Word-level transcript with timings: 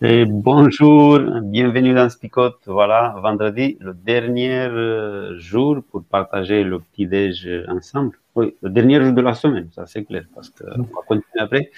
Et 0.00 0.26
bonjour, 0.26 1.18
bienvenue 1.42 1.92
dans 1.92 2.08
Spicote. 2.08 2.60
Voilà, 2.66 3.16
vendredi, 3.20 3.76
le 3.80 3.94
dernier 3.94 4.52
euh, 4.52 5.36
jour 5.40 5.78
pour 5.90 6.04
partager 6.04 6.62
le 6.62 6.78
petit-déj 6.78 7.64
ensemble. 7.66 8.16
Oui, 8.36 8.54
le 8.62 8.70
dernier 8.70 9.02
jour 9.02 9.12
de 9.12 9.20
la 9.20 9.34
semaine, 9.34 9.68
ça 9.72 9.86
c'est 9.86 10.04
clair, 10.04 10.22
parce 10.32 10.50
qu'on 10.50 10.82
va 10.82 11.02
continuer 11.04 11.40
après. 11.40 11.72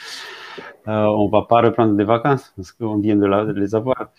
Euh, 0.87 1.07
on 1.07 1.29
ne 1.29 1.31
va 1.31 1.47
pas 1.49 1.63
reprendre 1.63 1.95
des 1.95 2.05
vacances, 2.05 2.53
parce 2.55 2.73
qu'on 2.73 2.99
vient 2.99 3.17
de, 3.17 3.53
les 3.53 3.75
avoir. 3.75 4.11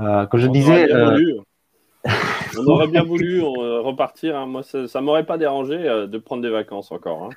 Euh, 0.00 0.26
comme 0.26 0.40
je 0.40 0.48
disais. 0.48 0.88
on 2.58 2.66
aurait 2.66 2.88
bien 2.88 3.04
voulu 3.04 3.42
repartir. 3.42 4.36
Hein. 4.36 4.46
Moi, 4.46 4.64
ça 4.64 4.80
ne 4.80 5.00
m'aurait 5.04 5.26
pas 5.26 5.38
dérangé 5.38 5.78
de 5.78 6.18
prendre 6.18 6.42
des 6.42 6.50
vacances 6.50 6.90
encore. 6.90 7.26
Hein. 7.26 7.30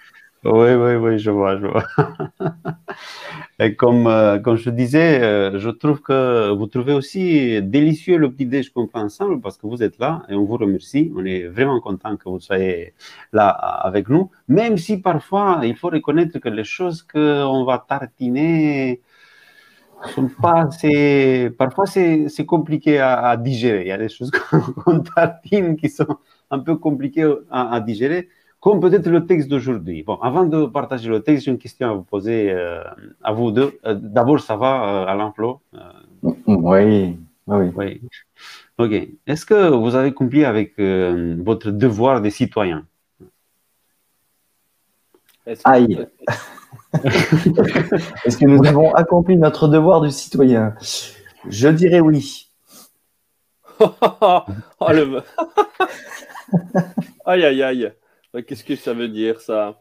Oui, 0.46 0.74
oui, 0.74 0.96
oui, 0.96 1.20
je 1.20 1.32
vois, 1.32 1.58
je 1.58 1.68
vois. 1.68 1.86
Et 3.60 3.76
comme, 3.76 4.08
euh, 4.08 4.40
comme 4.40 4.58
je 4.58 4.70
disais, 4.70 5.22
euh, 5.22 5.58
je 5.58 5.70
trouve 5.70 6.02
que 6.02 6.52
vous 6.52 6.68
trouvez 6.68 6.94
aussi 6.94 7.62
délicieux 7.62 8.18
le 8.18 8.30
petit 8.32 8.46
déj 8.46 8.72
qu'on 8.74 8.88
fait 8.88 8.98
ensemble 8.98 9.40
parce 9.40 9.58
que 9.58 9.68
vous 9.68 9.82
êtes 9.84 10.00
là 10.00 10.24
et 10.28 10.36
on 10.36 10.44
vous 10.44 10.58
remercie. 10.58 11.14
On 11.16 11.24
est 11.24 11.48
vraiment 11.48 11.80
content 11.80 12.18
que 12.18 12.28
vous 12.28 12.42
soyez 12.42 12.94
là 13.32 13.48
avec 13.50 14.10
nous, 14.10 14.32
même 14.50 14.78
si 14.78 14.98
parfois 14.98 15.62
il 15.64 15.78
faut 15.78 15.90
reconnaître 15.90 16.40
que 16.40 16.50
les 16.50 16.66
choses 16.66 17.04
qu'on 17.04 17.64
va 17.64 17.78
tartiner 17.88 19.02
sont 20.14 20.28
pas 20.28 20.64
assez. 20.68 21.52
Parfois, 21.58 21.86
c'est 21.86 22.46
compliqué 22.46 23.00
à, 23.00 23.38
digérer. 23.38 23.84
Il 23.84 23.88
y 23.88 23.92
a 23.92 23.98
des 23.98 24.10
choses 24.10 24.32
qu'on 24.84 25.00
tartine 25.00 25.78
qui 25.78 25.90
sont 25.90 26.18
un 26.52 26.60
peu 26.60 26.76
compliquées 26.76 27.34
à 27.50 27.80
digérer 27.80 28.30
comme 28.64 28.80
peut-être 28.80 29.08
le 29.10 29.26
texte 29.26 29.50
d'aujourd'hui. 29.50 30.04
Bon, 30.04 30.16
avant 30.22 30.46
de 30.46 30.66
partager 30.66 31.10
le 31.10 31.22
texte, 31.22 31.44
j'ai 31.44 31.52
une 31.52 31.58
question 31.58 31.90
à 31.90 31.94
vous 31.94 32.04
poser 32.04 32.50
euh, 32.50 32.82
à 33.22 33.34
vous 33.34 33.52
deux. 33.52 33.78
Euh, 33.86 33.94
d'abord, 33.94 34.40
ça 34.40 34.56
va, 34.56 35.04
euh, 35.04 35.06
Alain 35.06 35.34
Flo 35.34 35.60
oui, 36.48 37.18
oui. 37.46 37.72
oui. 37.76 38.02
Ok. 38.78 38.92
Est-ce 39.28 39.46
que 39.46 39.68
vous 39.68 39.96
avez 39.96 40.08
accompli 40.08 40.46
avec 40.46 40.80
votre 40.80 41.72
devoir 41.72 42.22
de 42.22 42.30
citoyen 42.30 42.86
Aïe 45.66 46.08
Est-ce 48.24 48.38
que 48.38 48.46
nous 48.46 48.66
avons 48.66 48.94
accompli 48.96 49.36
notre 49.36 49.68
devoir 49.68 50.00
de 50.00 50.08
citoyen? 50.08 50.74
Je 51.50 51.68
dirais 51.68 52.00
oui. 52.00 52.50
oh, 53.82 54.42
le... 54.90 55.22
aïe, 57.26 57.44
aïe, 57.44 57.62
aïe. 57.62 57.94
Qu'est-ce 58.42 58.64
que 58.64 58.76
ça 58.76 58.94
veut 58.94 59.10
dire 59.10 59.42
ça? 59.42 59.80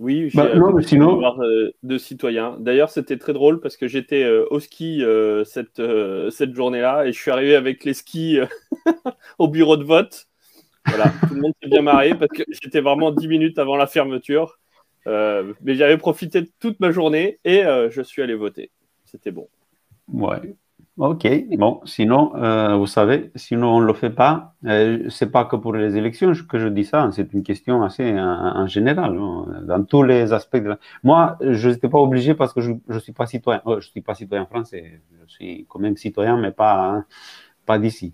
Oui, 0.00 0.30
j'ai 0.30 0.38
bah, 0.38 0.54
non, 0.54 0.80
sinon... 0.80 1.22
Euh, 1.42 1.72
de 1.82 1.98
citoyen. 1.98 2.56
D'ailleurs, 2.58 2.88
c'était 2.88 3.18
très 3.18 3.34
drôle 3.34 3.60
parce 3.60 3.76
que 3.76 3.86
j'étais 3.86 4.22
euh, 4.22 4.46
au 4.50 4.58
ski 4.58 5.04
euh, 5.04 5.44
cette, 5.44 5.82
cette 6.30 6.54
journée-là 6.54 7.04
et 7.04 7.12
je 7.12 7.20
suis 7.20 7.30
arrivé 7.30 7.54
avec 7.54 7.84
les 7.84 7.92
skis 7.92 8.38
au 9.38 9.48
bureau 9.48 9.76
de 9.76 9.84
vote. 9.84 10.26
Voilà, 10.86 11.12
tout 11.28 11.34
le 11.34 11.42
monde 11.42 11.52
s'est 11.62 11.68
bien 11.68 11.82
marré 11.82 12.14
parce 12.14 12.32
que 12.32 12.44
j'étais 12.48 12.80
vraiment 12.80 13.10
10 13.10 13.28
minutes 13.28 13.58
avant 13.58 13.76
la 13.76 13.86
fermeture. 13.86 14.58
mais 15.06 15.74
j'avais 15.74 15.98
profité 15.98 16.40
de 16.40 16.50
toute 16.60 16.80
ma 16.80 16.92
journée 16.92 17.38
et 17.44 17.62
je 17.90 18.00
suis 18.00 18.22
allé 18.22 18.34
voter. 18.34 18.70
C'était 19.04 19.32
bon. 19.32 19.48
Ouais. 20.08 20.54
Ok, 21.00 21.26
bon, 21.56 21.80
sinon, 21.86 22.36
euh, 22.36 22.76
vous 22.76 22.86
savez, 22.86 23.30
sinon 23.34 23.76
on 23.76 23.80
ne 23.80 23.86
le 23.86 23.94
fait 23.94 24.10
pas. 24.10 24.54
Euh, 24.66 25.08
ce 25.08 25.24
n'est 25.24 25.30
pas 25.30 25.46
que 25.46 25.56
pour 25.56 25.72
les 25.72 25.96
élections 25.96 26.32
que 26.46 26.58
je 26.58 26.68
dis 26.68 26.84
ça, 26.84 27.08
c'est 27.10 27.32
une 27.32 27.42
question 27.42 27.82
assez 27.82 28.12
en, 28.20 28.66
général, 28.66 29.16
hein, 29.18 29.62
dans 29.62 29.82
tous 29.82 30.02
les 30.02 30.34
aspects. 30.34 30.58
De 30.58 30.76
Moi, 31.02 31.38
je 31.40 31.70
n'étais 31.70 31.88
pas 31.88 31.96
obligé 31.96 32.34
parce 32.34 32.52
que 32.52 32.60
je 32.60 32.72
ne 32.86 32.98
suis 32.98 33.14
pas 33.14 33.24
citoyen. 33.24 33.62
Oh, 33.64 33.80
je 33.80 33.86
ne 33.86 33.90
suis 33.92 34.02
pas 34.02 34.14
citoyen 34.14 34.44
français, 34.44 35.00
je 35.26 35.32
suis 35.32 35.64
quand 35.70 35.78
même 35.78 35.96
citoyen, 35.96 36.36
mais 36.36 36.50
pas, 36.50 36.90
hein, 36.90 37.06
pas 37.64 37.78
d'ici. 37.78 38.12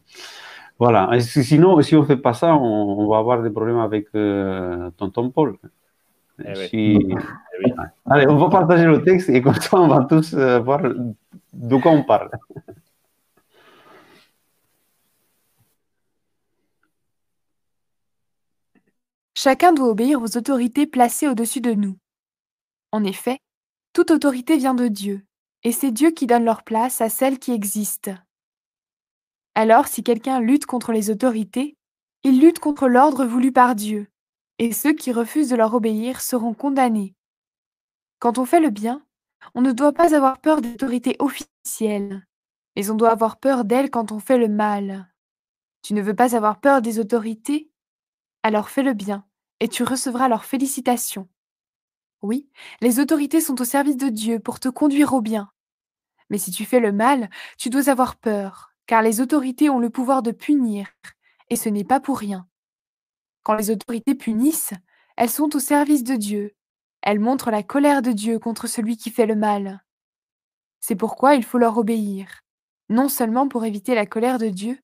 Voilà, 0.79 1.11
sinon, 1.19 1.83
si 1.83 1.97
on 1.97 2.03
ne 2.03 2.07
fait 2.07 2.17
pas 2.17 2.35
ça, 2.35 2.55
on, 2.55 3.09
va 3.09 3.19
avoir 3.19 3.43
des 3.43 3.51
problèmes 3.51 3.79
avec 3.79 4.07
euh, 4.15 4.91
tonton 4.97 5.31
Paul. 5.31 5.57
Eh 6.39 6.53
eh 6.73 6.99
Allez, 8.05 8.29
on 8.29 8.37
va 8.37 8.49
partager 8.49 8.85
le 8.85 9.03
texte 9.03 9.29
et 9.31 9.43
comme 9.43 9.55
ça, 9.55 9.81
on 9.81 9.89
va 9.89 10.05
tous 10.05 10.35
voir 10.35 10.83
de 11.56 11.77
quoi 11.77 11.93
on 11.93 12.05
parle. 12.05 12.31
Chacun 19.34 19.72
doit 19.72 19.89
obéir 19.89 20.22
aux 20.22 20.37
autorités 20.37 20.87
placées 20.87 21.28
au-dessus 21.28 21.61
de 21.61 21.72
nous. 21.72 21.97
En 22.93 23.05
effet, 23.05 23.39
toute 23.93 24.11
autorité 24.11 24.56
vient 24.56 24.75
de 24.75 24.89
Dieu, 24.89 25.25
et 25.62 25.72
c'est 25.72 25.93
Dieu 25.93 26.11
qui 26.11 26.27
donne 26.27 26.44
leur 26.44 26.62
place 26.62 27.00
à 27.00 27.09
celles 27.09 27.39
qui 27.39 27.53
existent. 27.53 28.15
Alors, 29.55 29.88
si 29.88 30.03
quelqu'un 30.03 30.41
lutte 30.41 30.67
contre 30.67 30.93
les 30.93 31.11
autorités, 31.11 31.77
il 32.23 32.41
lutte 32.41 32.59
contre 32.59 32.88
l'ordre 32.88 33.25
voulu 33.25 33.53
par 33.53 33.75
Dieu, 33.75 34.09
et 34.59 34.73
ceux 34.73 34.93
qui 34.93 35.12
refusent 35.12 35.50
de 35.50 35.56
leur 35.56 35.75
obéir 35.75 36.21
seront 36.21 36.55
condamnés. 36.55 37.15
Quand 38.19 38.38
on 38.38 38.44
fait 38.44 38.61
le 38.61 38.71
bien, 38.71 39.03
on 39.55 39.62
ne 39.62 39.73
doit 39.73 39.93
pas 39.93 40.15
avoir 40.15 40.39
peur 40.39 40.61
des 40.61 40.73
autorités 40.73 41.17
officielles, 41.19 42.27
mais 42.75 42.91
on 42.91 42.95
doit 42.95 43.11
avoir 43.11 43.39
peur 43.39 43.65
d'elles 43.65 43.91
quand 43.91 44.12
on 44.12 44.19
fait 44.19 44.39
le 44.39 44.49
mal. 44.49 45.12
Tu 45.83 45.95
ne 45.95 46.03
veux 46.03 46.15
pas 46.15 46.34
avoir 46.34 46.61
peur 46.61 46.83
des 46.83 46.99
autorités? 46.99 47.71
Alors 48.43 48.69
fais 48.71 48.83
le 48.83 48.95
bien, 48.95 49.25
et 49.61 49.69
tu 49.69 49.83
recevras 49.83 50.29
leurs 50.29 50.45
félicitations. 50.45 51.29
Oui, 52.23 52.49
les 52.81 52.99
autorités 52.99 53.41
sont 53.41 53.61
au 53.61 53.65
service 53.65 53.97
de 53.97 54.09
Dieu 54.09 54.41
pour 54.41 54.59
te 54.59 54.69
conduire 54.69 55.12
au 55.12 55.21
bien. 55.21 55.51
Mais 56.31 56.39
si 56.39 56.51
tu 56.51 56.65
fais 56.65 56.81
le 56.81 56.93
mal, 56.93 57.31
tu 57.56 57.71
dois 57.71 57.89
avoir 57.89 58.17
peur, 58.17 58.73
car 58.87 59.03
les 59.03 59.21
autorités 59.21 59.71
ont 59.71 59.79
le 59.79 59.91
pouvoir 59.91 60.23
de 60.23 60.33
punir, 60.33 60.89
et 61.51 61.56
ce 61.56 61.69
n'est 61.69 61.85
pas 61.85 62.01
pour 62.01 62.19
rien. 62.19 62.49
Quand 63.43 63.55
les 63.55 63.71
autorités 63.71 64.17
punissent, 64.17 64.75
elles 65.17 65.31
sont 65.31 65.55
au 65.55 65.61
service 65.61 66.03
de 66.03 66.17
Dieu, 66.17 66.56
elles 67.06 67.21
montrent 67.21 67.53
la 67.53 67.62
colère 67.62 68.03
de 68.03 68.11
Dieu 68.11 68.41
contre 68.41 68.67
celui 68.67 68.97
qui 68.97 69.11
fait 69.11 69.27
le 69.27 69.37
mal. 69.37 69.84
C'est 70.81 70.97
pourquoi 70.97 71.37
il 71.37 71.44
faut 71.44 71.56
leur 71.56 71.78
obéir, 71.78 72.41
non 72.89 73.09
seulement 73.09 73.47
pour 73.47 73.65
éviter 73.65 73.94
la 73.94 74.06
colère 74.06 74.39
de 74.39 74.49
Dieu, 74.49 74.81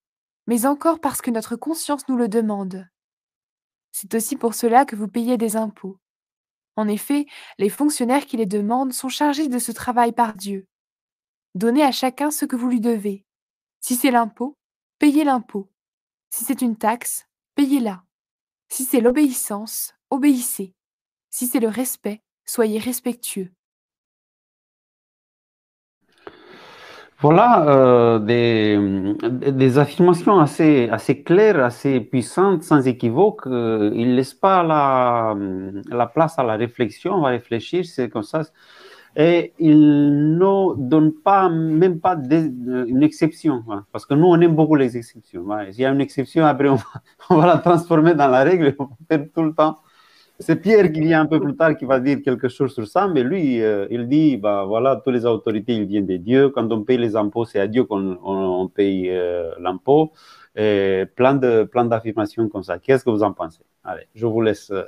mais 0.47 0.65
encore 0.65 1.01
parce 1.01 1.21
que 1.21 1.33
notre 1.33 1.57
conscience 1.57 2.07
nous 2.09 2.16
le 2.16 2.28
demande. 2.28 2.86
C'est 3.91 4.15
aussi 4.15 4.36
pour 4.36 4.54
cela 4.54 4.84
que 4.84 4.95
vous 4.95 5.09
payez 5.09 5.36
des 5.36 5.57
impôts. 5.57 5.98
En 6.77 6.86
effet, 6.86 7.27
les 7.59 7.69
fonctionnaires 7.69 8.27
qui 8.27 8.36
les 8.36 8.47
demandent 8.47 8.92
sont 8.92 9.09
chargés 9.09 9.48
de 9.48 9.59
ce 9.59 9.72
travail 9.72 10.13
par 10.13 10.34
Dieu. 10.34 10.69
Donnez 11.57 11.83
à 11.83 11.91
chacun 11.91 12.30
ce 12.30 12.45
que 12.45 12.54
vous 12.54 12.69
lui 12.69 12.80
devez. 12.80 13.27
Si 13.80 13.97
c'est 13.97 14.13
l'impôt, 14.13 14.57
payez 15.01 15.24
l'impôt. 15.24 15.72
Si 16.30 16.45
c'est 16.45 16.63
une 16.63 16.77
taxe, 16.77 17.27
payez-la. 17.57 18.04
Si 18.69 18.84
c'est 18.84 19.01
l'obéissance, 19.01 19.92
obéissez. 20.09 20.77
Si 21.33 21.47
c'est 21.47 21.61
le 21.61 21.69
respect, 21.69 22.21
soyez 22.45 22.79
respectueux. 22.79 23.49
Voilà 27.21 27.67
euh, 27.69 28.19
des, 28.19 29.79
affirmations 29.79 30.39
assez, 30.41 31.23
claires, 31.25 31.65
assez 31.65 32.01
puissantes, 32.01 32.65
sans 32.65 32.87
équivoque. 32.87 33.47
Euh, 33.47 33.93
il 33.95 34.11
ne 34.11 34.17
laisse 34.17 34.34
pas 34.34 34.63
la, 34.63 35.34
la, 35.89 36.07
place 36.07 36.39
à 36.39 36.43
la 36.43 36.57
réflexion, 36.57 37.15
on 37.15 37.23
va 37.23 37.29
réfléchir, 37.29 37.87
c'est 37.87 38.11
comme 38.11 38.25
ça. 38.25 38.43
Et 39.17 39.55
il 39.59 40.37
ne 40.37 40.75
donne 40.77 41.13
pas, 41.13 41.49
même 41.49 41.99
pas 42.01 42.15
une 42.17 43.03
exception, 43.03 43.65
parce 43.91 44.05
que 44.05 44.13
nous, 44.13 44.27
on 44.27 44.39
aime 44.41 44.55
beaucoup 44.55 44.75
les 44.75 44.99
exceptions. 44.99 45.47
S'il 45.71 45.81
y 45.81 45.87
a 45.87 45.91
une 45.91 46.01
exception, 46.03 46.45
après, 46.45 46.69
on 46.69 46.75
va, 46.75 46.84
on 47.31 47.37
va, 47.37 47.47
la 47.47 47.59
transformer 47.59 48.15
dans 48.15 48.29
la 48.29 48.43
règle, 48.43 48.75
on 48.79 48.84
va 48.84 48.97
faire 49.09 49.27
tout 49.34 49.43
le 49.45 49.55
temps 49.55 49.79
c'est 50.42 50.56
Pierre 50.56 50.92
qui 50.92 51.00
vient 51.00 51.22
un 51.22 51.27
peu 51.27 51.41
plus 51.41 51.56
tard 51.56 51.77
qui 51.77 51.84
va 51.84 52.00
dire 52.00 52.21
quelque 52.22 52.48
chose 52.48 52.74
sur 52.74 52.86
ça, 52.86 53.09
mais 53.09 53.22
lui, 53.22 53.62
euh, 53.62 53.86
il 53.91 54.09
dit, 54.09 54.36
bah 54.36 54.65
voilà, 54.66 54.97
toutes 54.97 55.15
les 55.15 55.24
autorités, 55.24 55.74
ils 55.74 55.86
viennent 55.86 56.06
de 56.06 56.16
Dieu. 56.16 56.50
Quand 56.50 56.71
on 56.72 56.83
paye 56.83 56.98
les 56.98 57.16
impôts, 57.16 57.44
c'est 57.44 57.60
à 57.60 57.68
Dieu 57.68 57.84
qu'on 57.84 58.18
on, 58.22 58.68
paye 58.68 59.09
euh, 59.10 59.53
l'impôt. 59.60 60.12
Et 60.54 61.04
plein 61.16 61.34
de 61.34 61.65
plein 61.65 61.86
d'affirmations 61.86 62.48
comme 62.48 62.62
ça. 62.62 62.78
Qu'est-ce 62.78 63.04
que 63.04 63.10
vous 63.10 63.22
en 63.22 63.33
pensez? 63.33 63.62
Allez, 63.84 64.06
je 64.15 64.27
vous 64.27 64.42
laisse 64.42 64.71
euh, 64.71 64.84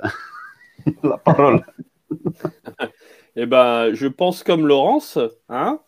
la 1.03 1.17
parole. 1.17 1.65
eh 3.35 3.45
ben, 3.45 3.93
je 3.93 4.07
pense 4.07 4.43
comme 4.43 4.67
Laurence, 4.67 5.17
hein, 5.49 5.79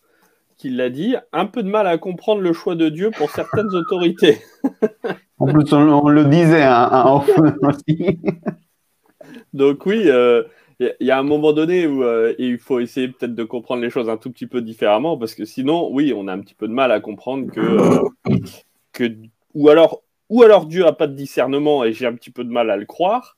qui 0.57 0.69
l'a 0.69 0.89
dit, 0.89 1.15
un 1.31 1.45
peu 1.45 1.61
de 1.61 1.69
mal 1.69 1.85
à 1.85 1.97
comprendre 1.97 2.41
le 2.41 2.53
choix 2.53 2.75
de 2.75 2.89
Dieu 2.89 3.11
pour 3.11 3.29
certaines 3.29 3.73
autorités. 3.75 4.39
en 5.39 5.45
plus, 5.45 5.71
on, 5.73 6.09
le 6.09 6.25
disait 6.25 6.63
hein, 6.63 6.89
hein 6.91 7.21
aussi. 7.61 8.19
Donc 9.57 9.87
oui, 9.87 10.01
il 10.03 10.09
euh, 10.11 10.43
y, 10.79 11.09
a 11.09 11.17
un 11.17 11.23
moment 11.23 11.51
donné 11.51 11.87
où 11.87 12.03
euh, 12.03 12.35
il 12.37 12.59
faut 12.59 12.79
essayer 12.79 13.07
peut-être 13.07 13.33
de 13.33 13.43
comprendre 13.43 13.81
les 13.81 13.89
choses 13.89 14.07
un 14.07 14.17
tout 14.17 14.31
petit 14.31 14.45
peu 14.45 14.61
différemment, 14.61 15.17
parce 15.17 15.33
que 15.33 15.45
sinon, 15.45 15.89
oui, 15.91 16.13
on 16.15 16.27
a 16.27 16.33
un 16.33 16.39
petit 16.39 16.53
peu 16.53 16.67
de 16.67 16.73
mal 16.73 16.91
à 16.91 16.99
comprendre 16.99 17.51
que, 17.51 17.59
euh, 17.59 18.37
que 18.93 19.15
ou 19.55 19.69
alors, 19.69 20.03
ou 20.29 20.43
alors 20.43 20.67
Dieu 20.67 20.83
n'a 20.83 20.93
pas 20.93 21.07
de 21.07 21.15
discernement 21.15 21.83
et 21.83 21.91
j'ai 21.91 22.05
un 22.05 22.13
petit 22.13 22.29
peu 22.29 22.43
de 22.43 22.51
mal 22.51 22.69
à 22.69 22.77
le 22.77 22.85
croire, 22.85 23.37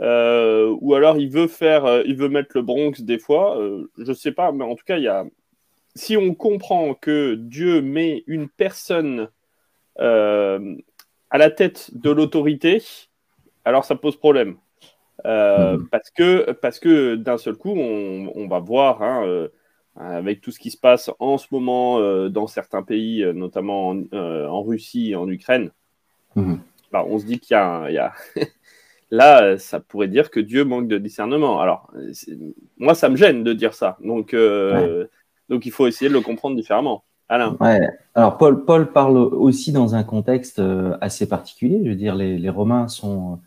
ou 0.00 0.94
alors 0.94 1.18
il 1.18 1.30
veut 1.30 1.48
faire, 1.48 2.02
il 2.06 2.16
veut 2.16 2.30
mettre 2.30 2.52
le 2.54 2.62
Bronx 2.62 3.02
des 3.02 3.18
fois, 3.18 3.60
je 3.98 4.12
sais 4.14 4.32
pas, 4.32 4.50
mais 4.52 4.64
en 4.64 4.74
tout 4.74 4.84
cas, 4.86 4.96
il 4.96 5.04
y 5.04 5.08
a, 5.08 5.26
si 5.94 6.16
on 6.16 6.34
comprend 6.34 6.94
que 6.94 7.34
Dieu 7.34 7.82
met 7.82 8.24
une 8.26 8.48
personne 8.48 9.28
à 9.98 10.58
la 11.34 11.50
tête 11.50 11.90
de 11.92 12.10
l'autorité, 12.10 12.82
alors 13.66 13.84
ça 13.84 13.94
pose 13.94 14.16
problème. 14.16 14.56
Euh, 15.26 15.76
mhm. 15.76 15.88
Parce 15.88 16.10
que, 16.10 16.52
parce 16.52 16.78
que 16.78 17.14
d'un 17.14 17.38
seul 17.38 17.56
coup, 17.56 17.72
on, 17.72 18.48
va 18.48 18.58
voir, 18.58 19.02
hein, 19.02 19.24
euh, 19.26 19.48
avec 19.96 20.40
tout 20.40 20.50
ce 20.50 20.58
qui 20.58 20.70
se 20.70 20.78
passe 20.78 21.10
en 21.18 21.38
ce 21.38 21.46
moment 21.50 21.98
euh, 21.98 22.28
dans 22.28 22.46
certains 22.46 22.82
pays, 22.82 23.24
notamment 23.34 23.94
en, 24.12 24.62
Russie 24.62 25.10
et 25.10 25.16
en 25.16 25.28
Ukraine, 25.28 25.70
mhm. 26.36 26.60
bah, 26.92 27.04
on 27.06 27.18
se 27.18 27.26
dit 27.26 27.38
qu'il 27.38 27.54
y 27.54 27.58
a, 27.58 28.12
Là, 29.12 29.58
ça 29.58 29.80
pourrait 29.80 30.06
dire 30.06 30.30
que 30.30 30.38
Dieu 30.38 30.64
manque 30.64 30.86
de 30.86 30.96
discernement. 30.96 31.60
Alors, 31.60 31.92
moi, 32.78 32.94
ça 32.94 33.08
me 33.08 33.16
gêne 33.16 33.42
de 33.42 33.52
dire 33.52 33.74
ça. 33.74 33.98
Donc, 34.04 34.36
donc 35.48 35.66
il 35.66 35.72
faut 35.72 35.88
essayer 35.88 36.08
de 36.08 36.14
le 36.14 36.20
comprendre 36.20 36.54
différemment. 36.54 37.02
Alain. 37.28 37.56
Ouais. 37.58 37.88
Alors, 38.14 38.38
Paul, 38.38 38.64
Paul 38.64 38.92
parle 38.92 39.16
aussi 39.16 39.72
dans 39.72 39.96
un 39.96 40.04
contexte 40.04 40.62
assez 41.00 41.28
particulier. 41.28 41.80
Je 41.84 41.90
veux 41.90 41.96
dire, 41.96 42.14
les, 42.14 42.38
les 42.38 42.50
Romains 42.50 42.86
sont 42.86 43.40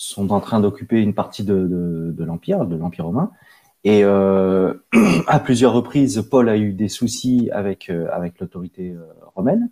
sont 0.00 0.32
en 0.32 0.40
train 0.40 0.60
d'occuper 0.60 1.02
une 1.02 1.12
partie 1.12 1.44
de, 1.44 2.14
l'Empire, 2.18 2.64
de 2.64 2.74
l'Empire 2.74 3.04
romain. 3.04 3.30
Et 3.84 4.02
euh, 4.02 4.72
à 5.26 5.38
plusieurs 5.40 5.74
reprises, 5.74 6.26
Paul 6.30 6.48
a 6.48 6.56
eu 6.56 6.72
des 6.72 6.88
soucis 6.88 7.50
avec, 7.52 7.90
euh, 7.90 8.08
avec 8.10 8.40
l'autorité 8.40 8.92
euh, 8.92 9.02
romaine. 9.36 9.68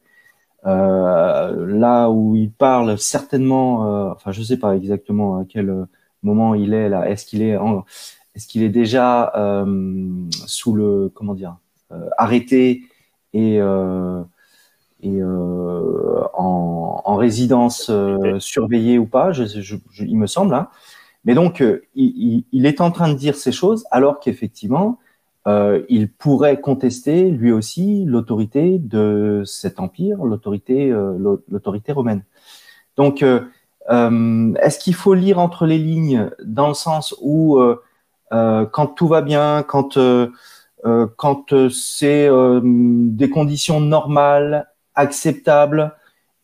là 0.64 2.10
où 2.10 2.36
il 2.36 2.52
parle 2.52 2.98
certainement, 2.98 4.10
enfin 4.10 4.32
je 4.32 4.42
sais 4.42 4.58
pas 4.58 4.76
exactement 4.76 5.38
à 5.38 5.46
quel 5.48 5.86
moment 6.22 6.54
il 6.54 6.75
est 6.75 6.90
là. 6.90 7.08
Est-ce 7.08 7.25
qu'il 7.25 7.40
est, 7.40 7.56
est-ce 8.34 8.46
qu'il 8.46 8.62
est 8.62 8.69
déjà 8.69 9.32
sous 10.46 10.75
le 10.75 11.10
comment 11.14 11.34
dire 11.34 11.56
arrêté 12.19 12.82
et 13.32 13.60
et 15.00 15.20
euh, 15.20 16.24
en, 16.34 17.02
en, 17.04 17.16
résidence 17.16 17.88
euh, 17.90 18.38
surveillée 18.40 18.98
ou 18.98 19.06
pas, 19.06 19.32
je, 19.32 19.44
je, 19.44 19.76
il 20.00 20.18
me 20.18 20.26
semble. 20.26 20.54
Hein. 20.54 20.68
Mais 21.24 21.34
donc, 21.34 21.60
euh, 21.62 21.82
il, 21.94 22.44
il, 22.52 22.66
est 22.66 22.80
en 22.80 22.90
train 22.90 23.08
de 23.08 23.14
dire 23.14 23.36
ces 23.36 23.52
choses 23.52 23.84
alors 23.90 24.18
qu'effectivement, 24.18 24.98
euh, 25.46 25.82
il 25.88 26.10
pourrait 26.10 26.60
contester 26.60 27.30
lui 27.30 27.52
aussi 27.52 28.04
l'autorité 28.06 28.78
de 28.78 29.42
cet 29.46 29.78
empire, 29.78 30.24
l'autorité, 30.24 30.90
l'autorité 30.90 31.92
romaine. 31.92 32.24
Donc, 32.96 33.22
est-ce 33.22 34.78
qu'il 34.78 34.94
faut 34.94 35.14
lire 35.14 35.38
entre 35.38 35.64
les 35.64 35.78
lignes 35.78 36.30
dans 36.44 36.68
le 36.68 36.74
sens 36.74 37.14
où 37.22 37.58
quand 38.30 38.86
tout 38.94 39.08
va 39.08 39.22
bien, 39.22 39.64
quand 39.66 39.96
quand 41.16 41.68
c'est 41.70 42.28
des 42.62 43.30
conditions 43.30 43.80
normales, 43.80 44.67
acceptable, 44.98 45.94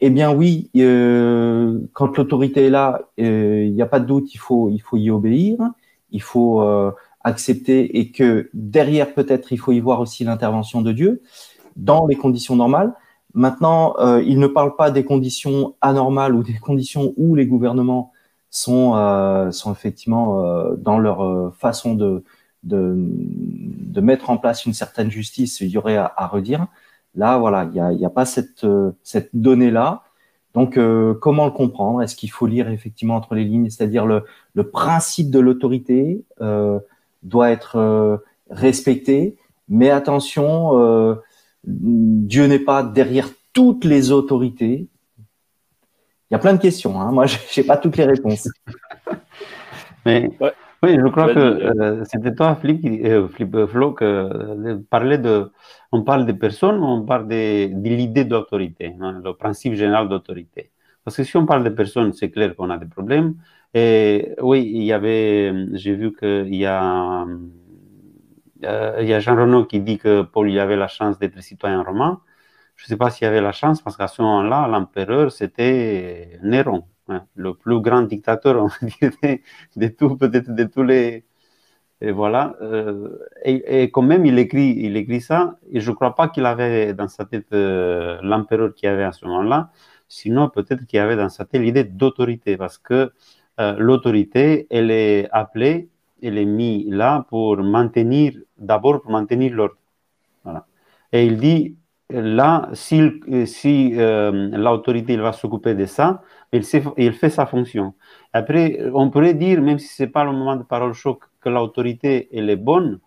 eh 0.00 0.10
bien 0.10 0.32
oui, 0.32 0.70
euh, 0.76 1.80
quand 1.92 2.16
l'autorité 2.16 2.66
est 2.66 2.70
là, 2.70 3.02
euh, 3.20 3.64
il 3.64 3.74
n'y 3.74 3.82
a 3.82 3.86
pas 3.86 4.00
de 4.00 4.06
doute, 4.06 4.32
il 4.34 4.38
faut, 4.38 4.70
il 4.70 4.78
faut 4.80 4.96
y 4.96 5.10
obéir, 5.10 5.56
il 6.10 6.22
faut 6.22 6.62
euh, 6.62 6.92
accepter 7.22 7.98
et 7.98 8.10
que 8.10 8.48
derrière 8.54 9.12
peut-être 9.14 9.52
il 9.52 9.58
faut 9.58 9.72
y 9.72 9.80
voir 9.80 10.00
aussi 10.00 10.24
l'intervention 10.24 10.82
de 10.82 10.92
Dieu 10.92 11.22
dans 11.76 12.06
les 12.06 12.16
conditions 12.16 12.56
normales. 12.56 12.92
Maintenant, 13.36 13.96
il 14.20 14.38
ne 14.38 14.46
parle 14.46 14.76
pas 14.76 14.92
des 14.92 15.04
conditions 15.04 15.74
anormales 15.80 16.36
ou 16.36 16.44
des 16.44 16.54
conditions 16.54 17.12
où 17.16 17.34
les 17.34 17.48
gouvernements 17.48 18.12
sont, 18.48 18.92
sont 19.50 19.72
effectivement 19.72 20.70
dans 20.76 21.00
leur 21.00 21.52
façon 21.56 21.94
de, 21.94 22.22
de, 22.62 24.00
mettre 24.00 24.30
en 24.30 24.36
place 24.36 24.66
une 24.66 24.72
certaine 24.72 25.10
justice. 25.10 25.60
Il 25.60 25.68
y 25.70 25.78
aurait 25.78 25.96
à 25.96 26.28
redire. 26.28 26.68
Là, 27.16 27.38
voilà, 27.38 27.68
il 27.72 27.96
n'y 27.96 28.04
a, 28.04 28.10
pas 28.10 28.24
cette, 28.24 28.64
euh, 28.64 28.90
cette 29.02 29.30
donnée-là. 29.34 30.02
Donc, 30.52 30.76
euh, 30.76 31.14
comment 31.14 31.44
le 31.46 31.52
comprendre? 31.52 32.02
Est-ce 32.02 32.16
qu'il 32.16 32.30
faut 32.30 32.46
lire 32.46 32.68
effectivement 32.68 33.16
entre 33.16 33.34
les 33.34 33.44
lignes? 33.44 33.70
C'est-à-dire 33.70 34.06
le, 34.06 34.24
le 34.54 34.68
principe 34.70 35.30
de 35.30 35.38
l'autorité 35.38 36.24
euh, 36.40 36.78
doit 37.22 37.50
être 37.50 38.22
respecté, 38.50 39.36
mais 39.68 39.90
attention, 39.90 41.16
Dieu 41.64 42.46
n'est 42.46 42.58
pas 42.58 42.82
derrière 42.82 43.28
toutes 43.52 43.84
les 43.84 44.12
autorités. 44.12 44.88
Il 46.30 46.32
y 46.32 46.36
a 46.36 46.38
plein 46.38 46.52
de 46.52 46.60
questions. 46.60 47.00
Hein. 47.00 47.12
Moi, 47.12 47.26
je 47.26 47.36
n'ai 47.60 47.66
pas 47.66 47.76
toutes 47.76 47.96
les 47.96 48.04
réponses. 48.04 48.48
Mais 50.04 50.30
oui, 50.84 50.96
je 51.00 51.08
crois 51.08 51.32
que 51.32 51.38
euh, 51.38 52.04
c'était 52.04 52.34
toi, 52.34 52.54
Flip, 52.56 52.84
euh, 52.84 53.28
euh, 53.40 53.66
Flo, 53.66 53.92
que 53.92 54.76
parlait 54.90 55.18
de. 55.18 55.50
On 55.92 56.02
parle 56.02 56.26
des 56.26 56.34
personnes, 56.34 56.82
on 56.82 57.04
parle 57.04 57.28
de, 57.28 57.66
de 57.72 57.88
l'idée 57.88 58.24
d'autorité, 58.24 58.94
hein, 59.00 59.20
le 59.24 59.32
principe 59.34 59.74
général 59.74 60.08
d'autorité. 60.08 60.72
Parce 61.04 61.16
que 61.16 61.24
si 61.24 61.36
on 61.36 61.46
parle 61.46 61.64
de 61.64 61.70
personnes, 61.70 62.12
c'est 62.12 62.30
clair 62.30 62.54
qu'on 62.56 62.70
a 62.70 62.78
des 62.78 62.86
problèmes. 62.86 63.36
Et 63.74 64.34
oui, 64.40 64.70
il 64.74 64.84
y 64.84 64.92
avait. 64.92 65.52
J'ai 65.74 65.94
vu 65.94 66.14
qu'il 66.14 66.54
y 66.54 66.66
a. 66.66 67.26
il 68.62 69.06
y 69.08 69.14
a 69.14 69.20
Jean 69.20 69.36
Renaud 69.36 69.64
qui 69.66 69.80
dit 69.80 69.98
que 69.98 70.22
Paul 70.22 70.50
il 70.50 70.58
avait 70.58 70.76
la 70.76 70.88
chance 70.88 71.18
d'être 71.18 71.40
citoyen 71.42 71.82
romain. 71.82 72.20
Je 72.76 72.84
ne 72.84 72.88
sais 72.88 72.96
pas 72.96 73.10
s'il 73.10 73.24
y 73.26 73.28
avait 73.28 73.40
la 73.40 73.52
chance, 73.52 73.80
parce 73.82 73.96
qu'à 73.96 74.08
ce 74.08 74.20
moment-là, 74.22 74.68
l'empereur, 74.68 75.30
c'était 75.32 76.38
Néron 76.42 76.84
le 77.34 77.54
plus 77.54 77.80
grand 77.80 78.02
dictateur, 78.02 78.62
on 78.62 78.68
de, 79.76 79.88
tout, 79.88 80.16
peut-être 80.16 80.54
de 80.54 80.64
tous 80.64 80.82
les. 80.82 81.24
Et 82.00 82.12
voilà. 82.12 82.56
Euh, 82.60 83.18
et, 83.44 83.90
quand 83.90 84.02
même, 84.02 84.26
il 84.26 84.38
écrit, 84.38 84.74
il 84.78 84.96
écrit 84.96 85.20
ça, 85.20 85.58
je 85.72 85.90
ne 85.90 85.94
crois 85.94 86.14
pas 86.14 86.28
qu'il 86.28 86.44
avait 86.46 86.92
dans 86.94 87.08
sa 87.08 87.24
tête 87.24 87.46
euh, 87.52 88.18
l'empereur 88.22 88.74
qu'il 88.74 88.88
avait 88.88 89.04
à 89.04 89.12
ce 89.12 89.24
moment-là, 89.26 89.70
sinon 90.08 90.48
peut-être 90.50 90.86
qu'il 90.86 90.98
avait 91.00 91.16
dans 91.16 91.28
sa 91.28 91.44
tête 91.44 91.62
l'idée 91.62 91.84
d'autorité, 91.84 92.56
parce 92.56 92.78
que 92.78 93.12
euh, 93.60 93.76
l'autorité, 93.78 94.66
elle 94.70 94.90
est 94.90 95.28
appelée, 95.32 95.88
elle 96.22 96.38
est 96.38 96.44
mise 96.44 96.88
là 96.90 97.24
pour 97.28 97.56
maintenir, 97.62 98.34
d'abord 98.58 99.02
pour 99.02 99.12
maintenir 99.12 99.52
l'ordre. 99.54 99.76
Et 101.12 101.26
il 101.26 101.38
dit, 101.38 101.76
là, 102.10 102.68
si, 102.72 103.20
si 103.46 103.92
l'autorité 103.94 105.16
va 105.16 105.32
s'occuper 105.32 105.74
de 105.74 105.86
ça, 105.86 106.22
il, 106.52 107.12
fait 107.12 107.30
sa 107.30 107.46
fonction. 107.46 107.94
Après, 108.32 108.78
on 108.92 109.10
pourrait 109.10 109.34
dire, 109.34 109.60
même 109.60 109.78
si 109.78 109.88
ce 109.88 110.02
n'est 110.04 110.08
pas 110.08 110.24
le 110.24 110.32
moment 110.32 110.56
de 110.56 110.62
parole 110.62 110.92
choc, 110.94 111.24
que 111.40 111.48
l'autorité, 111.48 112.28
elle 112.32 112.50
est 112.50 112.56
bonne, 112.56 113.00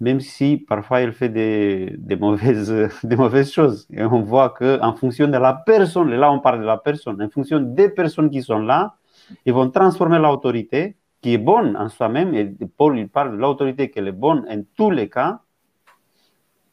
même 0.00 0.20
si 0.20 0.58
parfois 0.58 1.00
elle 1.00 1.12
fait 1.12 1.28
des, 1.28 2.16
mauvaises, 2.18 2.72
des 3.02 3.16
mauvaises 3.16 3.52
choses. 3.52 3.86
Et 3.90 4.04
on 4.04 4.22
voit 4.22 4.50
qu'en 4.50 4.94
fonction 4.94 5.26
de 5.26 5.38
la 5.38 5.54
personne, 5.54 6.12
et 6.12 6.16
là 6.16 6.30
on 6.32 6.40
parle 6.40 6.60
de 6.60 6.66
la 6.66 6.78
personne, 6.78 7.20
en 7.22 7.28
fonction 7.30 7.60
des 7.60 7.88
personnes 7.88 8.30
qui 8.30 8.42
sont 8.42 8.58
là, 8.58 8.96
ils 9.44 9.52
vont 9.52 9.70
transformer 9.70 10.18
l'autorité, 10.18 10.96
qui 11.20 11.34
est 11.34 11.38
bonne 11.38 11.76
en 11.76 11.88
soi-même, 11.88 12.34
et 12.34 12.54
Paul 12.76 12.98
il 12.98 13.08
parle 13.08 13.32
de 13.32 13.36
l'autorité 13.36 13.90
qui 13.90 13.98
est 13.98 14.12
bonne 14.12 14.44
en 14.48 14.62
tous 14.76 14.90
les 14.90 15.08
cas, 15.08 15.40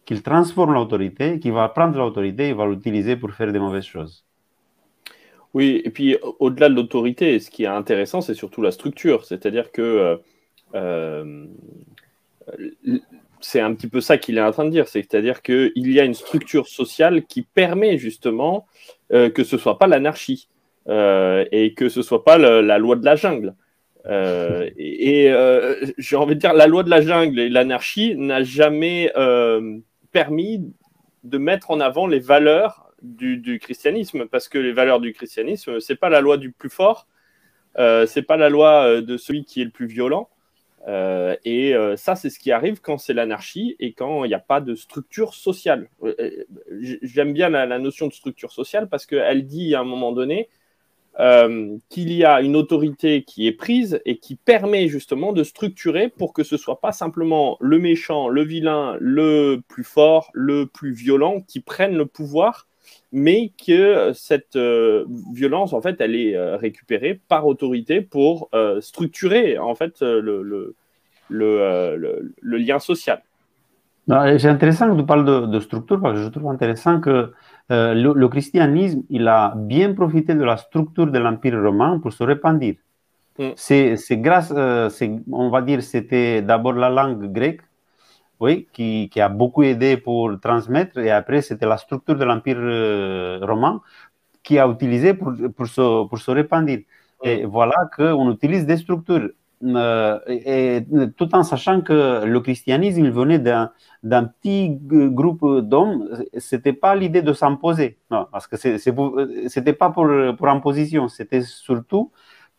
qu'il 0.05 0.21
transforme 0.21 0.73
l'autorité, 0.73 1.39
qu'il 1.39 1.53
va 1.53 1.69
prendre 1.69 1.97
l'autorité 1.97 2.49
et 2.49 2.53
va 2.53 2.65
l'utiliser 2.65 3.15
pour 3.15 3.31
faire 3.31 3.51
des 3.51 3.59
mauvaises 3.59 3.85
choses. 3.85 4.25
Oui, 5.53 5.81
et 5.85 5.89
puis 5.91 6.17
au-delà 6.39 6.67
de 6.67 6.73
l'autorité, 6.73 7.39
ce 7.39 7.51
qui 7.51 7.63
est 7.63 7.67
intéressant, 7.67 8.21
c'est 8.21 8.33
surtout 8.33 8.61
la 8.61 8.71
structure. 8.71 9.23
C'est-à-dire 9.25 9.71
que 9.71 9.81
euh, 9.81 10.17
euh, 10.75 11.45
c'est 13.39 13.59
un 13.59 13.73
petit 13.75 13.87
peu 13.87 14.01
ça 14.01 14.17
qu'il 14.17 14.37
est 14.37 14.41
en 14.41 14.51
train 14.51 14.65
de 14.65 14.71
dire. 14.71 14.87
C'est-à-dire 14.87 15.41
qu'il 15.43 15.71
y 15.75 15.99
a 15.99 16.05
une 16.05 16.15
structure 16.15 16.67
sociale 16.67 17.25
qui 17.25 17.43
permet 17.43 17.97
justement 17.97 18.65
euh, 19.11 19.29
que 19.29 19.43
ce 19.43 19.55
ne 19.55 19.61
soit 19.61 19.77
pas 19.77 19.87
l'anarchie 19.87 20.49
et 20.87 21.73
que 21.77 21.87
ce 21.87 21.99
ne 21.99 22.03
soit 22.03 22.25
pas 22.25 22.37
la 22.37 22.77
loi 22.77 22.97
de 22.97 23.05
la 23.05 23.15
jungle. 23.15 23.53
et, 24.05 25.33
j'ai 25.97 26.15
envie 26.17 26.35
de 26.35 26.39
dire, 26.39 26.53
la 26.53 26.67
loi 26.67 26.83
de 26.83 26.89
la 26.89 27.01
jungle 27.01 27.39
et 27.39 27.47
l'anarchie 27.47 28.15
n'a 28.17 28.43
jamais 28.43 29.09
permis 30.13 30.73
de 31.25 31.37
mettre 31.37 31.71
en 31.71 31.81
avant 31.81 32.07
les 32.07 32.19
valeurs 32.19 32.89
du, 33.01 33.59
christianisme, 33.61 34.27
parce 34.27 34.47
que 34.47 34.57
les 34.57 34.71
valeurs 34.71 35.01
du 35.01 35.11
christianisme, 35.11 35.81
c'est 35.81 35.97
pas 35.97 36.09
la 36.09 36.21
loi 36.21 36.37
du 36.37 36.51
plus 36.51 36.69
fort, 36.69 37.07
euh, 37.77 38.05
c'est 38.05 38.21
pas 38.21 38.37
la 38.37 38.47
loi 38.49 39.01
de 39.01 39.17
celui 39.17 39.43
qui 39.43 39.61
est 39.61 39.65
le 39.65 39.71
plus 39.71 39.87
violent. 39.87 40.29
Euh, 40.87 41.35
et 41.45 41.75
euh, 41.75 41.95
ça, 41.95 42.15
c'est 42.15 42.29
ce 42.29 42.39
qui 42.39 42.51
arrive 42.51 42.81
quand 42.81 42.97
c'est 42.97 43.13
l'anarchie 43.13 43.75
et 43.79 43.93
quand 43.93 44.25
il 44.25 44.27
n'y 44.27 44.33
a 44.33 44.39
pas 44.39 44.61
de 44.61 44.75
structure 44.75 45.33
sociale. 45.33 45.89
Euh, 46.03 46.45
j'aime 47.01 47.33
bien 47.33 47.49
la, 47.49 47.79
notion 47.79 48.07
de 48.07 48.13
structure 48.13 48.51
sociale 48.51 48.89
parce 48.89 49.05
qu'elle 49.05 49.45
dit 49.45 49.75
à 49.75 49.79
un 49.79 49.85
moment 49.85 50.11
donné 50.11 50.49
qu'il 51.17 52.11
y 52.11 52.25
a 52.25 52.41
une 52.41 52.55
autorité 52.55 53.23
qui 53.23 53.47
est 53.47 53.51
prise 53.51 54.01
et 54.05 54.17
qui 54.17 54.35
permet 54.35 54.87
justement 54.87 55.31
de 55.31 55.43
structurer 55.43 56.09
pour 56.09 56.33
que 56.33 56.43
ce 56.43 56.57
soit 56.57 56.81
pas 56.81 56.91
simplement 56.91 57.57
le 57.59 57.79
méchant, 57.79 58.29
le 58.29 58.43
vilain, 58.43 58.97
le 58.99 59.61
plus 59.67 59.83
fort, 59.83 60.31
le 60.33 60.65
plus 60.65 60.91
violent 60.91 61.41
qui 61.41 61.59
prennent 61.59 61.95
le 61.95 62.05
pouvoir, 62.07 62.67
mais 63.11 63.51
que 63.65 64.11
cette 64.13 64.57
violence, 64.57 65.73
en 65.73 65.81
fait, 65.81 66.01
elle 66.01 66.15
est 66.15 66.55
récupérée 66.55 67.19
par 67.27 67.45
autorité 67.45 68.01
pour 68.01 68.49
structurer, 68.79 69.59
en 69.59 69.75
fait, 69.75 70.01
le 70.01 70.75
lien 71.29 72.79
social. 72.79 73.21
C'est 74.07 74.47
intéressant 74.47 74.93
que 74.93 74.99
tu 74.99 75.05
parles 75.05 75.23
de, 75.23 75.45
de, 75.45 75.59
structure 75.61 76.01
parce 76.01 76.15
que 76.15 76.23
je 76.23 76.27
trouve 76.27 76.49
intéressant 76.49 76.99
que 76.99 77.31
le, 77.69 78.27
christianisme, 78.27 79.03
il 79.09 79.27
a 79.27 79.53
bien 79.55 79.93
profité 79.93 80.35
de 80.35 80.43
la 80.43 80.57
structure 80.57 81.07
de 81.07 81.19
l'Empire 81.19 81.61
romain 81.61 81.99
pour 81.99 82.13
se 82.13 82.23
répandre. 82.23 82.73
Mm. 83.39 83.49
C'est 83.55 84.17
grâce, 84.17 84.51
on 84.51 85.49
va 85.49 85.61
dire, 85.61 85.81
c'était 85.81 86.41
d'abord 86.41 86.73
la 86.73 86.89
langue 86.89 87.31
grecque 87.31 87.61
oui, 88.43 88.67
qui, 88.73 89.09
qui, 89.09 89.21
a 89.21 89.29
beaucoup 89.29 89.63
aidé 89.63 89.97
pour 89.97 90.39
transmettre. 90.39 90.97
Et 90.97 91.11
après, 91.11 91.41
c'était 91.41 91.65
la 91.65 91.77
structure 91.77 92.15
de 92.15 92.25
l'Empire 92.25 92.57
euh, 92.59 93.39
romain 93.41 93.81
qui 94.43 94.59
a 94.59 94.67
utilisé 94.67 95.13
pour, 95.13 95.33
pour, 95.55 95.67
se, 95.67 96.05
pour 96.07 96.17
se 96.19 96.31
répandre. 96.31 96.69
Et 97.23 97.45
voilà 97.45 97.75
qu'on 97.95 98.31
utilise 98.31 98.65
des 98.65 98.77
structures. 98.77 99.29
Euh, 99.63 100.81
tout 101.15 101.33
en 101.35 101.43
sachant 101.43 101.81
que 101.81 102.25
le 102.25 102.39
christianisme 102.41 103.09
venait 103.09 103.39
d'un 103.39 104.23
petit 104.23 104.77
groupe 104.81 105.61
d'hommes, 105.61 106.09
c'était 106.37 106.73
pas 106.73 106.95
l'idée 106.95 107.21
de 107.21 107.31
s'imposer, 107.33 107.97
non, 108.11 108.27
parce 108.31 108.47
que 108.47 108.57
c'était 108.57 109.73
pas 109.73 109.89
pour, 109.89 110.09
pour 110.37 110.47
imposition, 110.49 111.07
c'était 111.07 111.41
surtout 111.41 112.11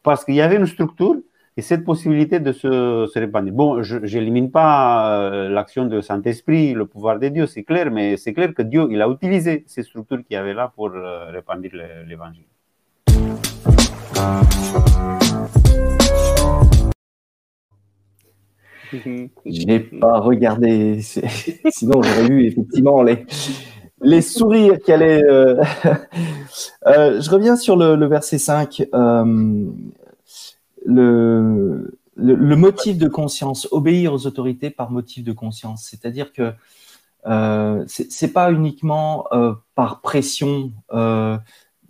parce 0.02 0.25
qu'il 0.25 0.34
y 0.34 0.40
avait 0.40 0.56
une 0.56 0.66
structure 0.66 1.16
et 1.56 1.62
cette 1.62 1.84
possibilité 1.84 2.40
de 2.40 2.52
se, 2.52 3.06
se 3.12 3.18
répandre. 3.18 3.50
Bon, 3.52 3.82
je 3.82 3.99
n'élimine 3.99 4.50
pas 4.50 5.20
euh, 5.20 5.49
l'action 5.49 5.84
de 5.87 6.00
Saint-Esprit, 6.00 6.75
le 6.75 6.87
pouvoir 6.87 7.18
de 7.18 7.28
Dieu, 7.28 7.46
c'est 7.46 7.62
clair, 7.62 7.90
mais 7.90 8.16
c'est 8.16 8.32
clair 8.32 8.54
que 8.54 8.62
Dieu, 8.62 8.88
il 8.90 9.00
a 9.00 9.08
utilisé 9.08 9.64
ces 9.66 9.82
structures 9.82 10.25
qu'il 10.25 10.34
y 10.34 10.37
avait 10.37 10.54
là 10.54 10.73
pour 10.75 10.88
euh, 10.88 11.30
répandre 11.30 11.68
l'évangile. 12.06 12.44
Je 19.46 19.66
n'ai 19.66 19.80
pas 19.80 20.18
regardé, 20.20 21.00
sinon 21.70 22.02
j'aurais 22.02 22.28
vu 22.28 22.46
effectivement 22.46 23.02
les, 23.02 23.26
les 24.02 24.22
sourires 24.22 24.78
qui 24.78 24.92
allaient. 24.92 25.22
Euh, 25.24 25.62
je 26.86 27.30
reviens 27.30 27.56
sur 27.56 27.76
le, 27.76 28.06
verset 28.06 28.38
5 28.38 28.84
le, 30.86 31.98
le, 32.16 32.56
motif 32.56 32.98
de 32.98 33.08
conscience, 33.08 33.68
obéir 33.70 34.12
aux 34.12 34.26
autorités 34.26 34.70
par 34.70 34.90
motif 34.90 35.24
de 35.24 35.32
conscience. 35.32 35.86
C'est-à-dire 35.90 36.32
que 36.32 36.52
euh, 37.26 37.84
c'est 37.86 38.32
pas 38.32 38.52
uniquement 38.52 39.26
euh, 39.32 39.54
par 39.74 40.02
pression 40.02 40.72
euh, 40.92 41.38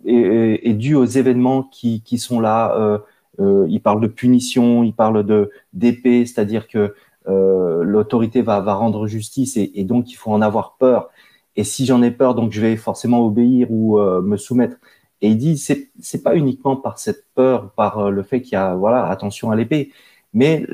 et, 0.05 0.69
et, 0.69 0.73
dû 0.73 0.95
aux 0.95 1.05
événements 1.05 1.63
qui, 1.63 2.01
qui 2.01 2.17
sont 2.17 2.39
là. 2.39 3.01
Euh, 3.39 3.63
euh, 3.63 3.67
il 3.69 3.81
parle 3.81 4.01
de 4.01 4.07
punition, 4.07 4.83
il 4.83 4.93
parle 4.93 5.25
de 5.25 5.51
d'épée, 5.73 6.25
c'est-à-dire 6.25 6.67
que 6.67 6.93
euh, 7.27 7.83
l'autorité 7.83 8.41
va, 8.41 8.61
va 8.61 8.75
rendre 8.75 9.07
justice 9.07 9.57
et, 9.57 9.83
donc 9.83 10.11
il 10.11 10.15
faut 10.15 10.31
en 10.31 10.41
avoir 10.41 10.75
peur. 10.77 11.09
Et 11.55 11.63
si 11.63 11.85
j'en 11.85 12.01
ai 12.03 12.11
peur, 12.11 12.35
donc 12.35 12.51
je 12.51 12.61
vais 12.61 12.75
forcément 12.75 13.25
obéir 13.25 13.71
ou 13.71 13.97
me 13.97 14.37
soumettre. 14.37 14.77
Et 15.21 15.29
il 15.29 15.37
dit, 15.37 15.57
c'est, 15.57 15.89
c'est 16.01 16.21
pas 16.23 16.35
uniquement 16.35 16.75
par 16.75 16.99
cette 16.99 17.25
peur, 17.33 17.71
par 17.71 17.99
euh, 17.99 18.09
le 18.11 18.23
fait 18.23 18.41
qu'il 18.41 18.53
y 18.53 18.55
a, 18.57 18.75
voilà, 18.75 19.07
attention 19.07 19.51
à 19.51 19.55
l'épée, 19.55 19.91
mais 20.33 20.65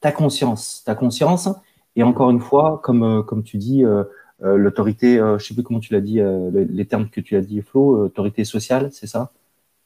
ta 0.00 0.12
conscience, 0.12 0.82
ta 0.84 0.94
conscience. 0.94 1.48
Et 1.96 2.02
encore 2.02 2.30
une 2.30 2.40
fois, 2.40 2.80
comme, 2.82 3.02
euh, 3.02 3.22
comme 3.22 3.42
tu 3.44 3.58
dis, 3.58 3.84
euh, 3.84 4.04
l'autorité, 4.40 5.18
je 5.38 5.44
sais 5.44 5.54
plus 5.54 5.62
comment 5.62 5.78
tu 5.78 5.92
l'as 5.92 6.00
dit, 6.00 6.20
les 6.52 6.84
termes 6.86 7.08
que 7.08 7.20
tu 7.20 7.36
as 7.36 7.42
dit, 7.42 7.62
Flo, 7.62 8.06
autorité 8.06 8.44
sociale, 8.44 8.88
c'est 8.90 9.06
ça? 9.06 9.30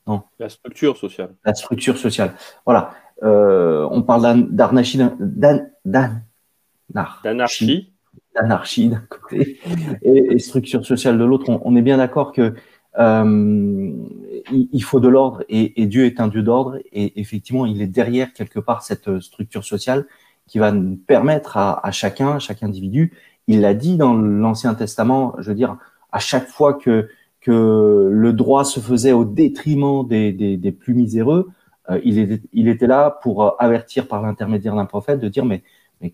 Non. 0.07 0.23
La 0.39 0.49
structure 0.49 0.97
sociale. 0.97 1.35
La 1.45 1.55
structure 1.55 1.99
sociale. 1.99 2.35
Voilà. 2.65 2.93
on 3.23 4.03
parle 4.03 4.49
d'anarchie, 4.51 5.01
d'anarchie. 6.89 7.93
D'anarchie 8.35 8.89
d'un 8.89 9.03
côté 9.09 9.59
et, 10.03 10.39
structure 10.39 10.85
sociale 10.85 11.19
de 11.19 11.25
l'autre. 11.25 11.49
On, 11.49 11.61
on, 11.65 11.75
est 11.75 11.83
bien 11.83 11.97
d'accord 11.97 12.33
que 12.33 12.55
euh, 12.99 13.93
il, 14.53 14.83
faut 14.83 15.01
de 15.01 15.09
l'ordre 15.09 15.43
et, 15.49 15.83
et, 15.83 15.87
Dieu 15.87 16.05
est 16.05 16.21
un 16.21 16.29
Dieu 16.29 16.43
d'ordre 16.43 16.79
et 16.93 17.21
effectivement 17.21 17.67
il 17.67 17.83
est 17.83 17.87
derrière 17.87 18.33
quelque 18.33 18.59
part 18.59 18.83
cette 18.83 19.21
structure 19.21 19.65
sociale 19.65 20.07
qui 20.47 20.59
va 20.59 20.73
nous 20.73 20.97
permettre 20.97 21.57
à, 21.57 21.87
à 21.87 21.91
chacun, 21.91 22.39
chaque 22.39 22.63
individu, 22.63 23.13
il 23.49 23.61
l'a 23.61 23.75
dit 23.75 23.97
dans 23.97 24.15
l'Ancien 24.15 24.75
Testament, 24.75 25.35
je 25.39 25.51
veux 25.51 25.57
dire, 25.57 25.77
à 26.13 26.19
chaque 26.19 26.49
fois 26.49 26.75
que, 26.75 27.09
que 27.47 28.09
le 28.11 28.33
droit 28.33 28.65
se 28.65 28.81
faisait 28.81 29.12
au 29.12 29.25
détriment 29.25 30.07
des, 30.07 30.76
plus 30.79 30.95
miséreux, 30.95 31.49
euh, 31.91 32.00
il, 32.05 32.69
était, 32.69 32.87
là 32.88 33.11
pour 33.23 33.55
avertir 33.62 34.09
par 34.09 34.21
l'intermédiaire 34.21 34.75
d'un 34.75 34.87
prophète 34.87 35.21
de 35.21 35.29
dire 35.29 35.45
mais, 35.45 35.62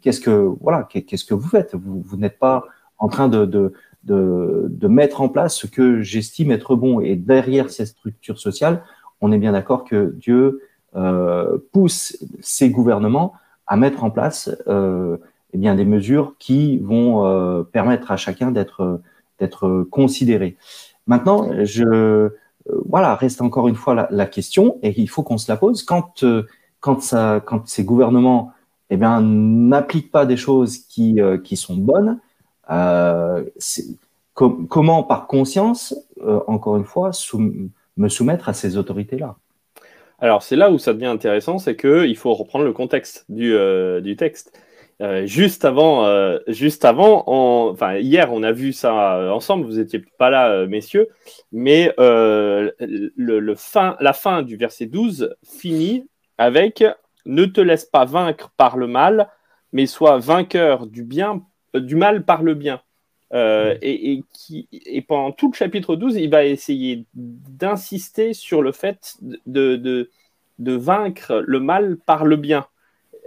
qu'est-ce 0.02 0.20
que 0.20 0.30
voilà 0.60 0.86
qu'est-ce 0.90 1.24
que 1.24 1.32
vous 1.32 1.48
faites? 1.48 1.74
Vous, 1.74 2.16
n'êtes 2.18 2.38
pas 2.38 2.64
en 2.98 3.08
train 3.08 3.28
de, 3.28 3.72
mettre 4.82 5.22
en 5.22 5.30
place 5.30 5.56
ce 5.56 5.66
que 5.66 6.02
j'estime 6.02 6.50
être 6.50 6.76
bon. 6.76 7.00
Et 7.00 7.16
derrière 7.16 7.70
cette 7.70 7.88
structure 7.88 8.38
sociale, 8.38 8.82
on 9.22 9.32
est 9.32 9.38
bien 9.38 9.52
d'accord 9.52 9.84
que 9.84 10.14
Dieu 10.18 10.60
euh, 10.94 11.56
pousse 11.72 12.18
ses 12.40 12.68
gouvernements 12.68 13.32
à 13.66 13.78
mettre 13.78 14.04
en 14.04 14.10
place 14.10 14.50
euh, 14.68 15.16
eh 15.54 15.58
bien 15.58 15.74
des 15.74 15.86
mesures 15.86 16.34
qui 16.38 16.76
vont 16.76 17.24
euh, 17.24 17.62
permettre 17.62 18.10
à 18.10 18.18
chacun 18.18 18.52
d'être 18.52 19.00
considéré. 19.90 20.58
Maintenant, 21.06 21.50
je 21.64 21.84
euh, 21.84 22.38
voilà 22.86 23.14
reste 23.14 23.42
encore 23.42 23.68
une 23.68 23.74
fois 23.74 24.08
la, 24.08 24.26
question 24.26 24.78
et 24.82 24.94
il 25.00 25.08
faut 25.08 25.22
qu'on 25.22 25.38
se 25.38 25.50
la 25.50 25.56
pose 25.56 25.82
quand 25.82 26.22
euh, 26.22 26.44
quand 26.80 27.66
ces 27.66 27.84
gouvernements 27.84 28.52
eh 28.90 28.96
bien 28.96 29.20
n'appliquent 29.20 30.12
pas 30.12 30.26
des 30.26 30.36
choses 30.36 30.78
qui 30.78 31.18
qui 31.44 31.56
sont 31.56 31.76
bonnes 31.76 32.18
euh, 32.70 33.44
comment, 34.34 35.02
par 35.02 35.26
conscience, 35.26 35.94
euh, 36.22 36.40
encore 36.46 36.76
une 36.76 36.84
fois, 36.84 37.10
me 37.96 38.08
soumettre 38.08 38.48
à 38.48 38.54
ces 38.54 38.76
autorités-là? 38.76 39.36
Alors, 40.18 40.42
c'est 40.42 40.56
là 40.56 40.70
où 40.70 40.78
ça 40.78 40.94
devient 40.94 41.06
intéressant, 41.06 41.58
c'est 41.58 41.76
qu'il 41.76 42.16
faut 42.16 42.32
reprendre 42.32 42.64
le 42.64 42.72
contexte 42.72 43.24
du, 43.28 43.54
euh, 43.54 44.00
du 44.00 44.16
texte. 44.16 44.58
Juste 45.24 45.64
avant, 45.64 46.36
juste 46.46 46.84
avant 46.84 47.24
enfin 47.26 47.96
hier, 47.96 48.32
on 48.32 48.42
a 48.42 48.52
vu 48.52 48.72
ça 48.72 49.32
ensemble. 49.32 49.64
Vous 49.64 49.80
étiez 49.80 50.04
pas 50.18 50.30
là, 50.30 50.66
messieurs, 50.66 51.08
mais 51.50 51.92
le, 51.98 52.72
le, 53.16 53.54
fin, 53.54 53.96
la 54.00 54.12
fin 54.12 54.42
du 54.42 54.56
verset 54.56 54.86
12 54.86 55.34
finit 55.44 56.06
avec 56.38 56.84
ne 57.26 57.44
te 57.44 57.60
laisse 57.60 57.84
pas 57.84 58.04
vaincre 58.04 58.50
par 58.56 58.76
le 58.76 58.86
mal, 58.86 59.28
mais 59.72 59.86
sois 59.86 60.18
vainqueur 60.18 60.86
du 60.86 61.04
bien 61.04 61.42
du 61.74 61.96
mal 61.96 62.24
par 62.24 62.42
le 62.42 62.54
bien. 62.54 62.80
Euh, 63.34 63.78
et, 63.80 64.22
qui, 64.34 64.68
et, 64.72 65.00
pendant 65.00 65.32
tout 65.32 65.50
le 65.50 65.56
chapitre 65.56 65.96
12, 65.96 66.16
il 66.16 66.28
va 66.28 66.44
essayer 66.44 67.06
d'insister 67.14 68.34
sur 68.34 68.60
le 68.60 68.72
fait 68.72 69.16
de, 69.46 69.76
de, 69.76 70.10
de, 70.58 70.72
vaincre 70.72 71.42
le 71.46 71.58
mal 71.58 71.96
par 71.96 72.26
le 72.26 72.36
bien 72.36 72.66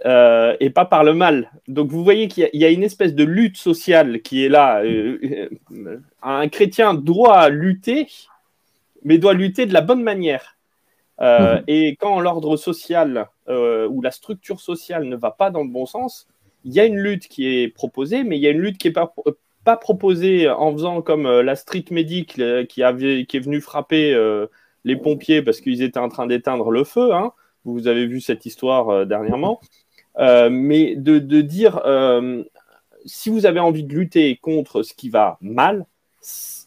euh, 0.03 0.55
et 0.59 0.69
pas 0.69 0.85
par 0.85 1.03
le 1.03 1.13
mal. 1.13 1.51
Donc 1.67 1.89
vous 1.89 2.03
voyez 2.03 2.27
qu'il 2.27 2.49
y, 2.51 2.65
a 2.65 2.69
une 2.69 2.83
espèce 2.83 3.15
de 3.15 3.23
lutte 3.23 3.57
sociale 3.57 4.21
qui 4.21 4.43
est 4.43 4.49
là. 4.49 4.83
Euh, 4.83 5.39
un 6.21 6.47
chrétien 6.49 6.93
doit 6.93 7.49
lutter, 7.49 8.07
mais 9.03 9.17
doit 9.17 9.33
lutter 9.33 9.65
de 9.65 9.73
la 9.73 9.81
bonne 9.81 10.03
manière. 10.03 10.57
Mhm. 11.21 11.63
Et 11.67 11.95
quand 11.95 12.19
l'ordre 12.19 12.57
social 12.57 13.29
ou 13.47 14.01
la 14.01 14.11
structure 14.11 14.59
sociale 14.59 15.05
ne 15.05 15.15
va 15.15 15.31
pas 15.31 15.49
dans 15.49 15.63
le 15.63 15.69
bon 15.69 15.85
sens, 15.85 16.27
il 16.65 16.73
y 16.73 16.79
a 16.79 16.85
une 16.85 16.99
lutte 16.99 17.27
qui 17.27 17.47
est 17.47 17.67
proposée, 17.69 18.23
mais 18.23 18.37
il 18.37 18.41
y 18.41 18.47
a 18.47 18.49
une 18.49 18.59
lutte 18.59 18.79
qui 18.79 18.87
n'est 18.87 18.93
pas, 18.93 19.13
pas 19.63 19.77
proposée 19.77 20.49
en 20.49 20.71
faisant 20.73 21.01
comme 21.01 21.27
euh, 21.27 21.43
la 21.43 21.55
street 21.55 21.85
medic 21.91 22.41
qui, 22.67 22.83
avait, 22.83 23.25
qui 23.25 23.37
est 23.37 23.39
venue 23.39 23.61
frapper 23.61 24.13
euh, 24.13 24.47
les 24.83 24.95
pompiers 24.95 25.41
parce 25.41 25.61
qu'ils 25.61 25.81
étaient 25.81 25.99
en 25.99 26.09
train 26.09 26.27
d'éteindre 26.27 26.71
le 26.71 26.83
feu. 26.83 27.13
Hein. 27.13 27.31
vous 27.65 27.87
avez 27.87 28.07
vu 28.07 28.19
cette 28.19 28.45
histoire 28.45 29.05
dernièrement. 29.05 29.61
Mais 30.17 30.95
de, 30.95 31.19
de 31.19 31.41
dire, 31.41 31.81
si 33.05 33.29
vous 33.29 33.45
avez 33.45 33.59
envie 33.59 33.83
de 33.83 33.93
lutter 33.93 34.37
contre 34.37 34.83
ce 34.83 34.93
qui 34.93 35.09
va 35.09 35.37
mal, 35.41 35.85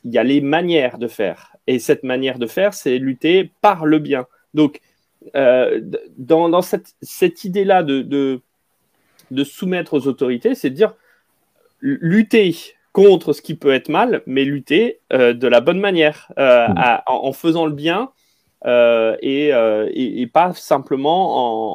il 0.04 0.12
y 0.12 0.18
a 0.18 0.24
les 0.24 0.40
manières 0.40 0.98
de 0.98 1.08
faire. 1.08 1.56
Et 1.66 1.78
cette 1.78 2.02
manière 2.02 2.38
de 2.38 2.46
faire, 2.46 2.74
c'est 2.74 2.98
lutter 2.98 3.50
par 3.60 3.84
le 3.84 3.98
bien. 3.98 4.26
Donc, 4.54 4.80
euh, 5.36 5.80
dans, 6.16 6.48
dans, 6.48 6.62
cette, 6.62 6.94
cette 7.02 7.44
idée-là 7.44 7.82
de, 7.82 8.02
de, 8.02 8.40
de, 9.30 9.44
soumettre 9.44 9.94
aux 9.94 10.06
autorités, 10.06 10.54
c'est 10.54 10.70
de 10.70 10.74
dire 10.74 10.94
lutter 11.80 12.56
contre 12.92 13.32
ce 13.32 13.42
qui 13.42 13.54
peut 13.54 13.72
être 13.72 13.88
mal, 13.88 14.22
mais 14.26 14.44
lutter 14.44 15.00
euh, 15.12 15.34
de 15.34 15.46
la 15.46 15.60
bonne 15.60 15.80
manière, 15.80 16.32
euh, 16.38 16.68
mmh. 16.68 16.74
à, 16.76 17.02
en, 17.06 17.26
en, 17.28 17.32
faisant 17.32 17.66
le 17.66 17.72
bien 17.72 18.10
euh, 18.66 19.16
et, 19.20 19.54
euh, 19.54 19.88
et, 19.92 20.20
et, 20.20 20.26
pas 20.26 20.52
simplement 20.52 21.20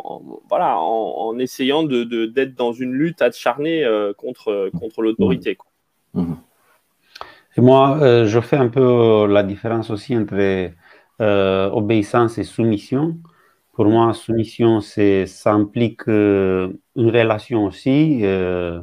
en, 0.01 0.15
en 0.15 0.41
voilà, 0.49 0.77
en, 0.79 1.29
en 1.29 1.39
essayant 1.39 1.83
d'être 1.83 2.09
de, 2.09 2.25
d'être 2.25 2.55
dans 2.55 2.73
une 2.73 2.91
lutte 2.91 3.21
acharnée 3.21 3.85
euh, 3.85 4.13
contre, 4.13 4.69
contre 4.77 5.01
l'autorité. 5.01 5.57
Mmh. 6.13 6.33
Et 7.55 7.61
moi, 7.61 7.99
euh, 8.01 8.25
je 8.25 8.39
fais 8.39 8.57
un 8.57 8.67
peu 8.67 9.27
la 9.27 9.43
différence 9.43 9.89
aussi 9.91 10.17
entre 10.17 10.71
euh, 11.21 11.69
obéissance 11.69 12.37
et 12.37 12.43
soumission. 12.43 13.17
Pour 13.73 13.85
moi, 13.85 14.13
soumission, 14.13 14.81
ça 14.81 15.53
implique 15.53 16.07
euh, 16.07 16.73
une 16.95 17.09
relation 17.09 17.65
aussi 17.65 18.19
euh, 18.23 18.81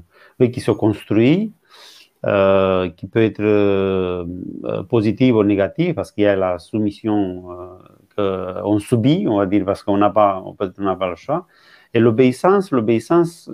qui 0.53 0.61
se 0.61 0.71
construit, 0.71 1.53
euh, 2.27 2.89
qui 2.91 3.07
peut 3.07 3.23
être 3.23 3.41
euh, 3.41 4.25
positive 4.89 5.37
ou 5.37 5.45
négative, 5.45 5.95
parce 5.95 6.13
qu'il 6.13 6.25
y 6.25 6.27
a 6.27 6.37
la 6.37 6.59
soumission 6.59 7.45
qu'on 8.17 8.79
subit, 8.79 9.27
on 9.29 9.39
va 9.39 9.47
dire, 9.47 9.65
parce 9.65 9.83
qu'on 9.83 9.97
n'a 9.97 10.11
pas, 10.11 10.43
on 10.45 10.55
pas 10.55 11.09
le 11.09 11.17
choix. 11.17 11.47
Et 11.95 12.01
l'obéissance, 12.01 12.71
l'obéissance, 12.71 13.51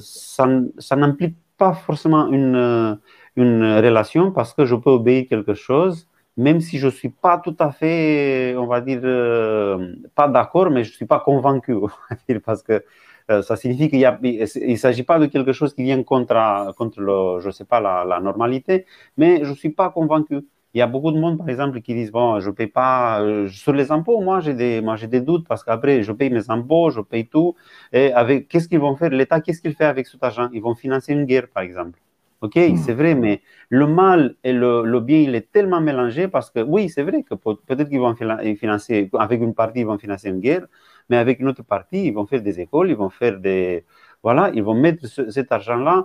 ça, 0.00 0.48
ça 0.78 0.96
n'implique 0.96 1.36
pas 1.58 1.72
forcément 1.72 2.28
une 2.28 2.98
une 3.36 3.62
relation 3.62 4.32
parce 4.32 4.54
que 4.54 4.64
je 4.64 4.74
peux 4.74 4.90
obéir 4.90 5.26
quelque 5.28 5.54
chose, 5.54 6.08
même 6.36 6.60
si 6.60 6.78
je 6.78 6.86
ne 6.86 6.90
suis 6.90 7.10
pas 7.10 7.38
tout 7.38 7.56
à 7.58 7.70
fait, 7.70 8.54
on 8.56 8.66
va 8.66 8.80
dire, 8.80 9.00
euh, 9.04 9.94
pas 10.14 10.28
d'accord, 10.28 10.70
mais 10.70 10.84
je 10.84 10.90
ne 10.90 10.94
suis 10.94 11.06
pas 11.06 11.20
convaincu, 11.20 11.74
parce 12.44 12.62
que 12.62 12.72
euh, 12.72 12.80
ça 13.28 13.56
signifie 13.56 13.88
qu'il 13.88 14.00
ne 14.00 14.76
s'agit 14.76 15.02
pas 15.02 15.18
de 15.18 15.26
quelque 15.26 15.52
chose 15.52 15.74
qui 15.74 15.82
vient 15.82 16.02
contre, 16.02 16.74
contre 16.76 17.00
le, 17.00 17.40
je 17.40 17.50
sais 17.50 17.64
pas, 17.64 17.80
la, 17.80 18.04
la 18.04 18.20
normalité, 18.20 18.86
mais 19.16 19.44
je 19.44 19.50
ne 19.50 19.54
suis 19.54 19.70
pas 19.70 19.90
convaincu. 19.90 20.40
Il 20.74 20.78
y 20.78 20.82
a 20.82 20.86
beaucoup 20.86 21.10
de 21.10 21.18
monde, 21.18 21.38
par 21.38 21.48
exemple, 21.48 21.80
qui 21.80 21.94
disent 21.94 22.12
bon, 22.12 22.38
je 22.38 22.50
paye 22.50 22.66
pas 22.66 23.22
euh, 23.22 23.48
sur 23.48 23.72
les 23.72 23.90
impôts. 23.90 24.20
Moi, 24.20 24.40
j'ai 24.40 24.52
des, 24.52 24.82
moi, 24.82 24.96
j'ai 24.96 25.06
des 25.06 25.22
doutes 25.22 25.46
parce 25.48 25.64
qu'après, 25.64 26.02
je 26.02 26.12
paye 26.12 26.28
mes 26.28 26.50
impôts, 26.50 26.90
je 26.90 27.00
paye 27.00 27.26
tout. 27.26 27.54
Et 27.94 28.12
avec, 28.12 28.48
qu'est-ce 28.48 28.68
qu'ils 28.68 28.80
vont 28.80 28.94
faire? 28.94 29.08
L'État, 29.08 29.40
qu'est-ce 29.40 29.62
qu'il 29.62 29.74
fait 29.74 29.86
avec 29.86 30.06
cet 30.06 30.22
argent? 30.22 30.50
Ils 30.52 30.60
vont 30.60 30.74
financer 30.74 31.14
une 31.14 31.24
guerre, 31.24 31.48
par 31.48 31.62
exemple. 31.62 31.98
Ok, 32.42 32.56
mm. 32.56 32.76
c'est 32.76 32.92
vrai, 32.92 33.14
mais 33.14 33.40
le 33.70 33.86
mal 33.86 34.34
et 34.44 34.52
le, 34.52 34.82
le, 34.84 35.00
bien, 35.00 35.18
il 35.20 35.34
est 35.34 35.50
tellement 35.50 35.80
mélangé 35.80 36.28
parce 36.28 36.50
que 36.50 36.60
oui, 36.60 36.90
c'est 36.90 37.02
vrai 37.02 37.22
que 37.22 37.34
peut-être 37.34 37.88
qu'ils 37.88 38.00
vont 38.00 38.14
financer, 38.14 39.08
avec 39.18 39.40
une 39.40 39.54
partie, 39.54 39.80
ils 39.80 39.86
vont 39.86 39.96
financer 39.98 40.28
une 40.28 40.40
guerre, 40.40 40.66
mais 41.08 41.16
avec 41.16 41.40
une 41.40 41.48
autre 41.48 41.62
partie, 41.62 42.06
ils 42.06 42.12
vont 42.12 42.26
faire 42.26 42.42
des 42.42 42.60
écoles, 42.60 42.90
ils 42.90 42.96
vont 42.96 43.10
faire 43.10 43.38
des. 43.38 43.84
Voilà, 44.22 44.50
ils 44.54 44.62
vont 44.62 44.74
mettre 44.74 45.06
ce, 45.06 45.30
cet 45.30 45.52
argent-là 45.52 46.04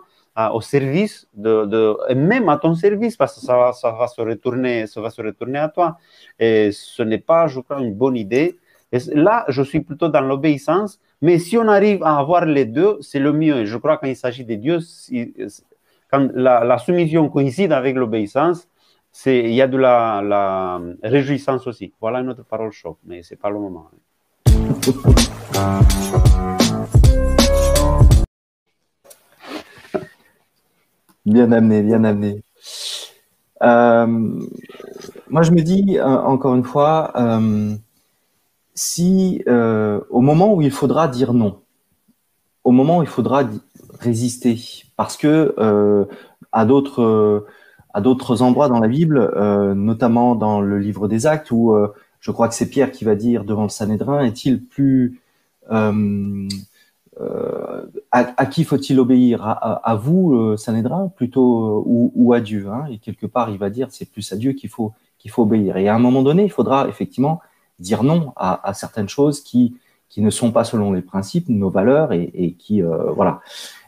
au 0.54 0.62
service 0.62 1.28
de, 1.34 1.98
même 2.14 2.48
à 2.50 2.58
ton 2.58 2.74
service 2.74 3.18
parce 3.18 3.36
que 3.36 3.42
ça 3.42 3.58
va, 3.58 3.74
ça 3.74 3.92
va 3.92 4.08
se 4.08 4.22
retourner, 4.22 4.88
ça 4.88 5.02
va 5.02 5.10
se 5.10 5.22
retourner 5.22 5.60
à 5.60 5.70
toi. 5.70 5.98
Et 6.40 6.72
ce 6.72 7.04
n'est 7.04 7.18
pas, 7.18 7.48
je 7.48 7.60
crois, 7.60 7.82
une 7.82 7.94
bonne 7.94 8.16
idée. 8.16 8.58
Et 8.92 9.00
là, 9.14 9.46
je 9.48 9.62
suis 9.62 9.82
plutôt 9.82 10.10
dans 10.10 10.22
l'obéissance, 10.22 11.00
mais 11.22 11.40
si 11.40 11.58
on 11.58 11.68
arrive 11.68 12.04
à 12.04 12.18
avoir 12.18 12.46
les 12.46 12.66
deux, 12.66 12.98
c'est 13.02 13.20
le 13.20 13.32
mieux. 13.34 13.58
Et 13.62 13.66
je 13.66 13.78
crois 13.78 13.98
qu'il 13.98 14.16
s'agit 14.16 14.46
de 14.46 14.56
Dieu, 14.56 14.80
quand 16.10 16.30
la, 16.34 16.78
soumission 16.78 17.30
coïncide 17.30 17.72
avec 17.72 17.96
l'obéissance, 17.96 18.68
il 19.26 19.52
y 19.54 19.62
a 19.62 19.68
de 19.68 19.78
la, 19.78 20.22
la, 20.24 20.82
réjouissance 21.04 21.68
aussi. 21.68 21.94
Voilà 22.02 22.20
une 22.20 22.30
autre 22.30 22.44
parole 22.44 22.72
choc, 22.72 22.98
mais 23.06 23.24
ce 23.24 23.34
n'est 23.34 23.38
pas 23.38 23.50
le 23.50 23.60
moment. 23.60 23.90
Bien 31.24 31.52
amené, 31.52 31.84
bien 31.84 32.04
amené. 32.04 32.44
Euh, 33.62 34.08
moi, 35.30 35.44
je 35.44 35.52
me 35.52 35.62
dis, 35.62 36.00
euh, 36.00 36.04
encore 36.04 36.56
une 36.56 36.64
fois, 36.64 37.12
euh, 37.16 37.76
si 38.74 39.44
au 39.48 40.22
moment 40.22 40.56
où 40.56 40.64
il 40.64 40.72
faudra 40.72 41.08
dire 41.08 41.34
non, 41.34 41.62
au 42.64 42.72
moment 42.72 43.00
où 43.00 43.04
il 43.04 43.08
faudra 43.08 43.44
résister 44.00 44.60
parce 44.98 45.16
que 45.16 45.56
à 46.52 46.66
d'autres 46.66 47.46
à 47.94 48.02
d'autres 48.02 48.42
endroits 48.42 48.70
dans 48.70 48.80
la 48.80 48.88
Bible, 48.88 49.32
notamment 49.76 50.34
dans 50.34 50.60
le 50.62 50.80
livre 50.80 51.08
des 51.08 51.28
Actes, 51.28 51.52
où 51.52 51.76
je 52.22 52.32
crois 52.32 52.48
que 52.48 52.54
c'est 52.54 52.70
Pierre 52.70 52.92
qui 52.92 53.04
va 53.04 53.16
dire 53.16 53.44
devant 53.44 53.64
le 53.64 53.70
Sanhédrin, 53.70 54.24
est-il 54.24 54.64
plus 54.64 55.20
euh, 55.72 56.48
à, 58.12 58.34
à, 58.38 58.46
qui 58.46 58.64
faut-il 58.64 59.00
obéir? 59.00 59.44
À, 59.44 59.96
vous, 59.96 60.34
le 60.34 60.58
Sanhédrin, 60.58 61.12
plutôt 61.16 61.84
ou, 61.86 62.12
ou, 62.16 62.34
à 62.34 62.40
Dieu 62.40 62.70
hein? 62.70 62.86
Et 62.90 63.00
quelque 63.00 63.26
part, 63.26 63.50
il 63.50 63.58
va 63.58 63.70
dire 63.70 63.88
c'est 63.92 64.10
plus 64.10 64.32
à 64.32 64.38
Dieu 64.38 64.54
qu'il 64.54 64.70
faut 64.70 64.94
qu'il 65.20 65.30
faut 65.30 65.44
obéir. 65.44 65.78
Et 65.78 65.88
à 65.90 65.96
un 65.96 66.00
moment 66.00 66.24
donné, 66.24 66.44
il 66.44 66.52
faudra 66.52 66.88
effectivement 66.88 67.42
dire 67.80 68.04
non 68.04 68.34
à, 68.38 68.74
certaines 68.74 69.10
choses 69.10 69.42
qui 69.42 69.76
qui 70.10 70.22
ne 70.22 70.30
sont 70.30 70.52
pas 70.52 70.64
selon 70.64 70.92
les 70.94 71.02
principes, 71.02 71.48
nos 71.48 71.70
valeurs, 71.70 72.12
et, 72.12 72.56
qui 72.58 72.82
voilà. 72.82 73.42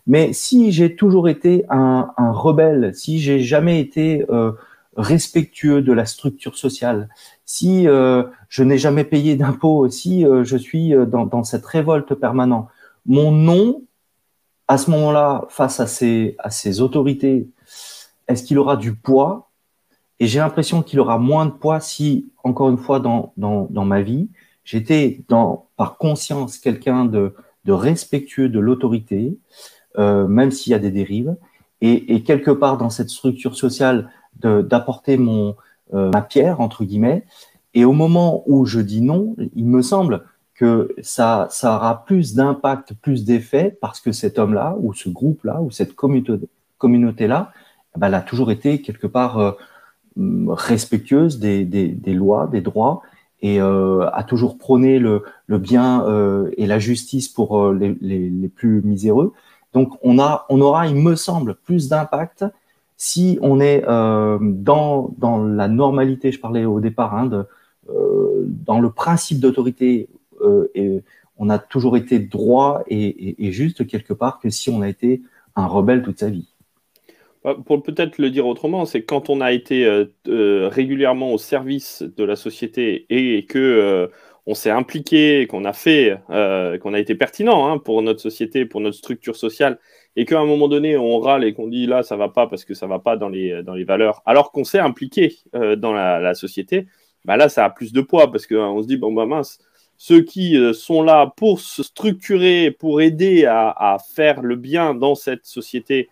Mais 0.06 0.34
si 0.34 0.72
j'ai 0.72 0.96
toujours 0.96 1.30
été 1.30 1.65
un, 1.69 2.13
rebelle, 2.17 2.93
si 2.93 3.19
j'ai 3.19 3.39
jamais 3.39 3.80
été 3.80 4.26
euh, 4.30 4.52
respectueux 4.97 5.82
de 5.82 5.93
la 5.93 6.06
structure 6.06 6.58
sociale, 6.58 7.10
si 7.45 7.88
euh, 7.88 8.23
je 8.49 8.63
n'ai 8.63 8.77
jamais 8.77 9.03
payé 9.03 9.36
d'impôts, 9.36 9.89
si 9.89 10.25
euh, 10.25 10.43
je 10.43 10.58
suis 10.58 10.93
euh, 10.93 11.06
dans, 11.06 11.43
cette 11.43 11.65
révolte 11.65 12.13
permanente, 12.13 12.67
mon 13.06 13.32
nom, 13.32 13.84
à 14.67 14.77
ce 14.77 14.91
moment-là, 14.91 15.45
face 15.49 15.79
à 15.79 15.88
ces, 15.88 16.82
autorités, 16.82 17.49
est-ce 18.27 18.43
qu'il 18.43 18.58
aura 18.58 18.77
du 18.77 18.95
poids? 18.95 19.49
Et 20.19 20.27
j'ai 20.27 20.39
l'impression 20.39 20.82
qu'il 20.84 20.99
aura 20.99 21.17
moins 21.17 21.45
de 21.45 21.51
poids 21.51 21.79
si, 21.79 22.32
encore 22.43 22.69
une 22.69 22.77
fois, 22.77 22.99
dans, 22.99 23.34
ma 23.36 24.01
vie, 24.01 24.29
j'étais 24.63 25.21
par 25.75 25.97
conscience 25.97 26.58
quelqu'un 26.58 27.03
de, 27.06 27.34
respectueux 27.67 28.47
de 28.47 28.60
l'autorité, 28.60 29.38
même 29.97 30.51
s'il 30.51 30.71
y 30.71 30.75
a 30.75 30.79
des 30.79 30.91
dérives. 30.91 31.36
Et, 31.82 32.23
quelque 32.23 32.51
part 32.51 32.77
dans 32.77 32.89
cette 32.89 33.10
structure 33.10 33.58
sociale, 33.58 34.10
d'apporter 34.41 35.17
mon 35.17 35.56
euh, 35.93 36.10
ma 36.12 36.22
pierre 36.22 36.60
entre 36.60 36.84
guillemets. 36.84 37.26
Et 37.74 37.86
au 37.86 37.93
moment 37.93 38.43
où 38.48 38.65
je 38.65 38.80
dis 38.80 39.02
non, 39.02 39.36
il 39.56 39.65
me 39.65 39.82
semble 39.82 40.24
que 40.56 40.96
ça, 41.02 41.48
ça 41.50 41.76
aura 41.76 42.06
plus 42.06 42.36
d'impact, 42.36 42.93
plus 42.93 43.26
d'effet, 43.26 43.78
parce 43.82 44.00
que 44.00 44.12
cet 44.12 44.38
homme-là, 44.39 44.76
ou 44.80 44.93
ce 44.93 45.10
groupe-là, 45.10 45.62
ou 45.62 45.72
cette 45.72 45.96
communauté-là, 45.96 46.48
communauté 46.78 47.28
ben, 47.28 47.52
elle 48.08 48.13
a 48.13 48.22
toujours 48.22 48.52
été 48.52 48.82
quelque 48.82 49.08
part 49.08 49.39
euh, 49.39 49.52
respectueuse 50.17 51.39
des, 51.39 51.65
des, 51.65 51.88
des, 51.88 52.13
lois, 52.13 52.48
des 52.48 52.62
droits, 52.62 53.02
et 53.41 53.60
euh, 53.60 54.10
a 54.13 54.24
toujours 54.24 54.58
prôné 54.58 55.00
le, 55.00 55.24
le 55.48 55.58
bien 55.58 56.06
euh, 56.08 56.50
et 56.58 56.65
la 56.65 56.80
justice 56.80 57.28
pour 57.28 57.60
euh, 57.60 57.74
les, 57.74 57.98
les, 58.00 58.30
les, 58.30 58.48
plus 58.48 58.82
miséreux. 58.84 59.34
Donc, 59.74 59.98
on, 60.02 60.19
a, 60.19 60.46
on 60.50 60.62
aura, 60.62 60.88
il 60.88 60.96
me 60.96 61.15
semble, 61.15 61.56
plus 61.56 61.89
d'impact 61.89 62.46
si 62.97 63.39
on 63.41 63.60
est 63.60 63.84
euh, 63.88 64.38
dans, 64.41 65.13
dans 65.17 65.43
la 65.43 65.67
normalité, 65.67 66.32
je 66.32 66.39
parlais 66.39 66.65
au 66.65 66.79
départ, 66.79 67.15
hein, 67.15 67.45
euh, 67.89 68.43
dans 68.45 68.79
le 68.79 68.91
principe 68.91 69.39
d'autorité, 69.39 70.10
euh, 70.41 71.01
on 71.38 71.49
a 71.49 71.58
toujours 71.58 71.97
été 71.97 72.19
droit 72.19 72.84
et, 72.88 73.51
juste 73.51 73.88
quelque 73.88 74.13
part 74.13 74.39
que 74.39 74.49
si 74.49 74.69
on 74.69 74.82
a 74.82 74.89
été 74.89 75.21
un 75.56 75.65
rebelle 75.65 76.03
toute 76.03 76.19
sa 76.19 76.29
vie. 76.29 76.47
Bah, 77.43 77.58
pour 77.65 77.84
peut-être 77.84 78.19
le 78.19 78.29
dire 78.29 78.47
autrement, 78.47 78.86
c'est 78.86 79.03
quand 79.03 79.29
on 79.29 79.41
a 79.41 79.51
été 79.51 80.06
régulièrement 80.25 81.34
au 81.34 81.38
service 81.38 82.03
de 82.03 82.23
la 82.23 82.36
société 82.36 83.06
et 83.10 83.45
que 83.45 84.10
on 84.45 84.53
s'est 84.53 84.69
impliqué, 84.69 85.47
qu'on 85.47 85.65
a 85.65 85.73
fait, 85.73 86.17
qu'on 86.27 86.93
a 86.93 86.99
été 86.99 87.15
pertinent 87.15 87.67
hein, 87.67 87.79
pour 87.79 88.01
notre 88.01 88.21
société, 88.21 88.65
pour 88.65 88.79
notre 88.79 88.97
structure 88.97 89.36
sociale, 89.36 89.79
et 90.15 90.26
qu'à 90.26 90.39
un 90.39 90.45
moment 90.45 90.67
donné, 90.67 90.97
on 90.97 91.19
râle 91.19 91.43
et 91.43 91.54
qu'on 91.54 91.67
dit 91.67 91.86
là, 91.86 92.04
ça 92.04 92.15
va 92.15 92.30
pas 92.30 92.47
parce 92.47 92.65
que 92.65 92.73
ça 92.73 92.88
va 92.88 92.99
pas 92.99 93.17
dans 93.17 93.30
les, 93.30 93.63
dans 93.63 93.73
les 93.73 93.84
valeurs, 93.84 94.21
alors 94.26 94.52
qu'on 94.52 94.63
s'est 94.63 94.80
impliqué 94.80 95.38
euh, 95.56 95.76
dans 95.76 95.93
la, 95.93 96.19
la, 96.19 96.34
société, 96.36 96.88
bah 97.26 97.38
là, 97.38 97.49
ça 97.49 97.65
a 97.65 97.69
plus 97.69 97.93
de 97.93 98.02
poids 98.02 98.32
parce 98.32 98.47
qu'on 98.47 98.80
hein, 98.80 98.82
se 98.82 98.88
dit, 98.88 98.97
bon, 98.97 99.12
bah 99.13 99.26
mince, 99.26 99.60
ceux 99.97 100.21
qui 100.21 100.58
euh, 100.58 100.73
sont 100.73 101.02
là 101.02 101.32
pour 101.36 101.60
se 101.60 101.84
structurer, 101.84 102.71
pour 102.71 103.02
aider 103.02 103.45
à, 103.45 103.69
à 103.69 103.97
faire 103.99 104.41
le 104.41 104.56
bien 104.56 104.93
dans 104.93 105.15
cette 105.15 105.45
société, 105.45 106.10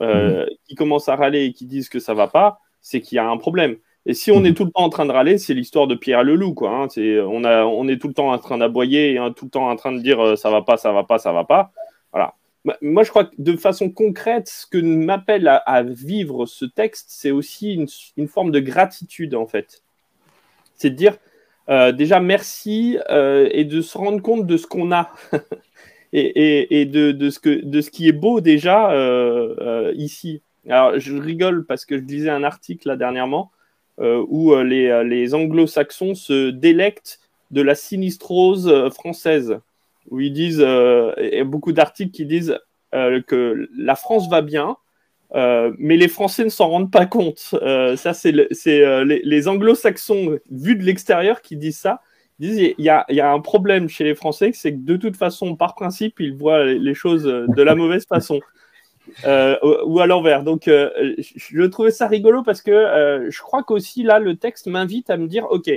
euh, 0.00 0.44
mmh. 0.44 0.48
qui 0.68 0.74
commencent 0.76 1.08
à 1.08 1.16
râler 1.16 1.44
et 1.44 1.52
qui 1.52 1.66
disent 1.66 1.88
que 1.88 1.98
ça 1.98 2.14
va 2.14 2.28
pas, 2.28 2.60
c'est 2.80 3.00
qu'il 3.00 3.16
y 3.16 3.18
a 3.18 3.28
un 3.28 3.36
problème. 3.36 3.76
Et 4.06 4.14
si 4.14 4.30
on 4.30 4.44
est 4.44 4.54
tout 4.54 4.64
le 4.64 4.70
temps 4.70 4.84
en 4.84 4.88
train 4.88 5.06
de 5.06 5.12
râler, 5.12 5.38
c'est 5.38 5.54
l'histoire 5.54 5.86
de 5.86 5.94
Pierre 5.94 6.22
le 6.22 6.34
loup, 6.34 6.54
quoi. 6.54 6.70
Hein. 6.70 6.88
C'est, 6.88 7.20
on, 7.20 7.44
a, 7.44 7.64
on 7.64 7.88
est 7.88 8.00
tout 8.00 8.08
le 8.08 8.14
temps 8.14 8.30
en 8.30 8.38
train 8.38 8.58
d'aboyer 8.58 9.14
et 9.14 9.18
tout 9.34 9.44
le 9.46 9.50
temps 9.50 9.68
en 9.68 9.76
train 9.76 9.92
de 9.92 10.00
dire 10.00 10.20
euh, 10.20 10.36
ça 10.36 10.50
va 10.50 10.62
pas, 10.62 10.76
ça 10.76 10.92
va 10.92 11.04
pas, 11.04 11.18
ça 11.18 11.32
va 11.32 11.44
pas. 11.44 11.72
Voilà. 12.12 12.34
Moi, 12.80 13.02
je 13.02 13.10
crois 13.10 13.24
que 13.24 13.34
de 13.38 13.56
façon 13.56 13.90
concrète, 13.90 14.48
ce 14.48 14.66
que 14.66 14.78
m'appelle 14.78 15.48
à, 15.48 15.82
vivre 15.82 16.46
ce 16.46 16.64
texte, 16.64 17.06
c'est 17.10 17.30
aussi 17.30 17.74
une, 18.16 18.28
forme 18.28 18.50
de 18.50 18.60
gratitude, 18.60 19.34
en 19.34 19.46
fait. 19.46 19.82
C'est 20.76 20.90
de 20.90 20.94
dire 20.96 21.16
euh, 21.68 21.92
déjà 21.92 22.20
merci 22.20 22.98
euh, 23.10 23.48
et 23.52 23.64
de 23.64 23.80
se 23.80 23.98
rendre 23.98 24.22
compte 24.22 24.46
de 24.46 24.56
ce 24.56 24.66
qu'on 24.66 24.92
a 24.92 25.12
et, 26.12 26.86
de, 26.86 27.30
ce 27.30 27.38
que, 27.38 27.64
de 27.64 27.80
ce 27.80 27.90
qui 27.90 28.08
est 28.08 28.12
beau 28.12 28.40
déjà 28.40 28.92
ici. 29.94 30.42
Alors, 30.68 30.98
je 30.98 31.16
rigole 31.16 31.64
parce 31.64 31.84
que 31.84 31.96
je 31.96 32.02
lisais 32.02 32.30
un 32.30 32.44
article 32.44 32.88
là 32.88 32.96
dernièrement 32.96 33.50
euh, 34.00 34.24
où 34.28 34.52
euh, 34.52 34.62
les, 34.62 34.86
euh, 34.86 35.02
les 35.02 35.34
anglo-saxons 35.34 36.14
se 36.14 36.50
délectent 36.50 37.18
de 37.50 37.62
la 37.62 37.74
sinistrose 37.74 38.90
française, 38.90 39.58
où 40.10 40.20
ils 40.20 40.32
disent, 40.32 40.58
y 40.58 41.38
a 41.38 41.44
beaucoup 41.44 41.72
d'articles 41.72 42.12
qui 42.12 42.26
disent 42.26 42.58
que 42.92 43.68
la 43.76 43.94
France 43.94 44.28
va 44.28 44.42
bien, 44.42 44.76
mais 45.34 45.96
les 45.96 46.08
Français 46.08 46.44
ne 46.44 46.48
s'en 46.48 46.68
rendent 46.68 46.90
pas 46.90 47.06
compte. 47.06 47.38
ça, 47.96 48.14
c'est 48.14 48.32
les, 48.32 49.48
anglo-saxons, 49.48 50.38
vus 50.50 50.76
de 50.76 50.84
l'extérieur, 50.84 51.42
qui 51.42 51.56
disent 51.56 51.78
ça. 51.78 52.00
Ils 52.40 52.50
disent 52.50 52.74
il 52.78 52.84
y, 52.84 52.90
a, 52.90 53.32
un 53.32 53.40
problème 53.40 53.88
chez 53.88 54.04
les 54.04 54.14
Français, 54.14 54.50
c'est 54.54 54.72
que 54.72 54.80
de 54.80 54.96
toute 54.96 55.16
façon, 55.16 55.56
par 55.56 55.74
principe, 55.74 56.20
ils 56.20 56.34
voient 56.34 56.64
les 56.64 56.94
choses 56.94 57.24
de 57.24 57.62
la 57.62 57.74
mauvaise 57.74 58.06
façon. 58.06 58.40
Euh, 59.24 59.56
ou 59.84 60.00
à 60.00 60.06
l'envers. 60.06 60.42
Donc, 60.42 60.68
euh, 60.68 60.90
je 61.18 61.62
trouvais 61.64 61.90
ça 61.90 62.06
rigolo 62.06 62.42
parce 62.42 62.62
que 62.62 62.70
euh, 62.70 63.30
je 63.30 63.40
crois 63.40 63.62
qu'aussi 63.62 64.02
là, 64.02 64.18
le 64.18 64.36
texte 64.36 64.66
m'invite 64.66 65.10
à 65.10 65.16
me 65.16 65.26
dire, 65.26 65.46
ok, 65.50 65.70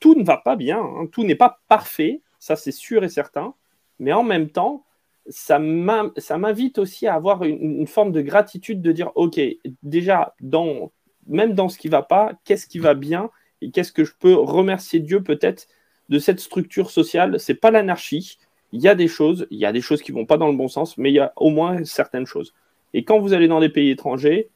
tout 0.00 0.14
ne 0.14 0.24
va 0.24 0.36
pas 0.36 0.56
bien, 0.56 0.78
hein, 0.78 1.06
tout 1.10 1.24
n'est 1.24 1.34
pas 1.34 1.60
parfait, 1.68 2.20
ça 2.38 2.56
c'est 2.56 2.72
sûr 2.72 3.02
et 3.04 3.08
certain, 3.08 3.54
mais 3.98 4.12
en 4.12 4.22
même 4.22 4.50
temps, 4.50 4.84
ça 5.28 5.58
m'invite 5.58 6.78
aussi 6.78 7.06
à 7.06 7.14
avoir 7.14 7.44
une, 7.44 7.86
forme 7.86 8.12
de 8.12 8.20
gratitude 8.20 8.80
de 8.80 8.92
dire, 8.92 9.10
ok, 9.14 9.40
déjà, 9.82 10.34
dans, 10.40 10.90
même 11.26 11.54
dans 11.54 11.68
ce 11.68 11.78
qui 11.78 11.88
va 11.88 12.02
pas, 12.02 12.32
qu'est-ce 12.44 12.66
qui 12.66 12.78
va 12.78 12.94
bien 12.94 13.30
et 13.60 13.70
qu'est-ce 13.70 13.92
que 13.92 14.04
je 14.04 14.12
peux 14.18 14.34
remercier 14.34 15.00
Dieu 15.00 15.22
peut-être 15.22 15.66
de 16.08 16.18
cette 16.18 16.40
structure 16.40 16.90
sociale. 16.90 17.38
C'est 17.38 17.54
pas 17.54 17.70
l'anarchie, 17.70 18.38
il 18.72 18.80
y 18.80 18.88
a 18.88 18.94
des 18.94 19.08
choses, 19.08 19.46
il 19.50 19.58
y 19.58 19.66
a 19.66 19.72
des 19.72 19.80
choses 19.80 20.00
qui 20.00 20.12
vont 20.12 20.26
pas 20.26 20.38
dans 20.38 20.48
le 20.48 20.56
bon 20.56 20.68
sens, 20.68 20.96
mais 20.96 21.10
il 21.10 21.14
y 21.14 21.20
a 21.20 21.32
au 21.36 21.50
moins 21.50 21.84
certaines 21.84 22.26
choses. 22.26 22.54
Et 22.94 23.04
quand 23.04 23.18
vous 23.18 23.34
allez 23.34 23.48
dans 23.48 23.60
des 23.60 23.68
pays 23.68 23.90
étrangers, 23.90 24.48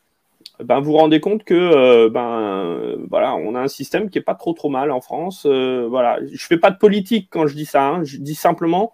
ben, 0.61 0.81
vous 0.81 0.93
vous 0.93 0.99
rendez 0.99 1.21
compte 1.21 1.45
que 1.45 1.55
euh, 1.55 2.09
ben 2.09 2.97
voilà, 3.09 3.35
on 3.35 3.55
a 3.55 3.61
un 3.61 3.69
système 3.69 4.11
qui 4.11 4.19
est 4.19 4.23
pas 4.23 4.35
trop 4.35 4.53
trop 4.53 4.69
mal 4.69 4.91
en 4.91 5.01
France. 5.01 5.47
Euh, 5.47 5.87
voilà, 5.89 6.19
je 6.25 6.47
fais 6.47 6.57
pas 6.57 6.71
de 6.71 6.79
politique 6.79 7.29
quand 7.31 7.47
je 7.47 7.55
dis 7.55 7.67
ça. 7.67 7.87
Hein. 7.87 8.05
je 8.05 8.19
dis 8.19 8.35
simplement 8.35 8.93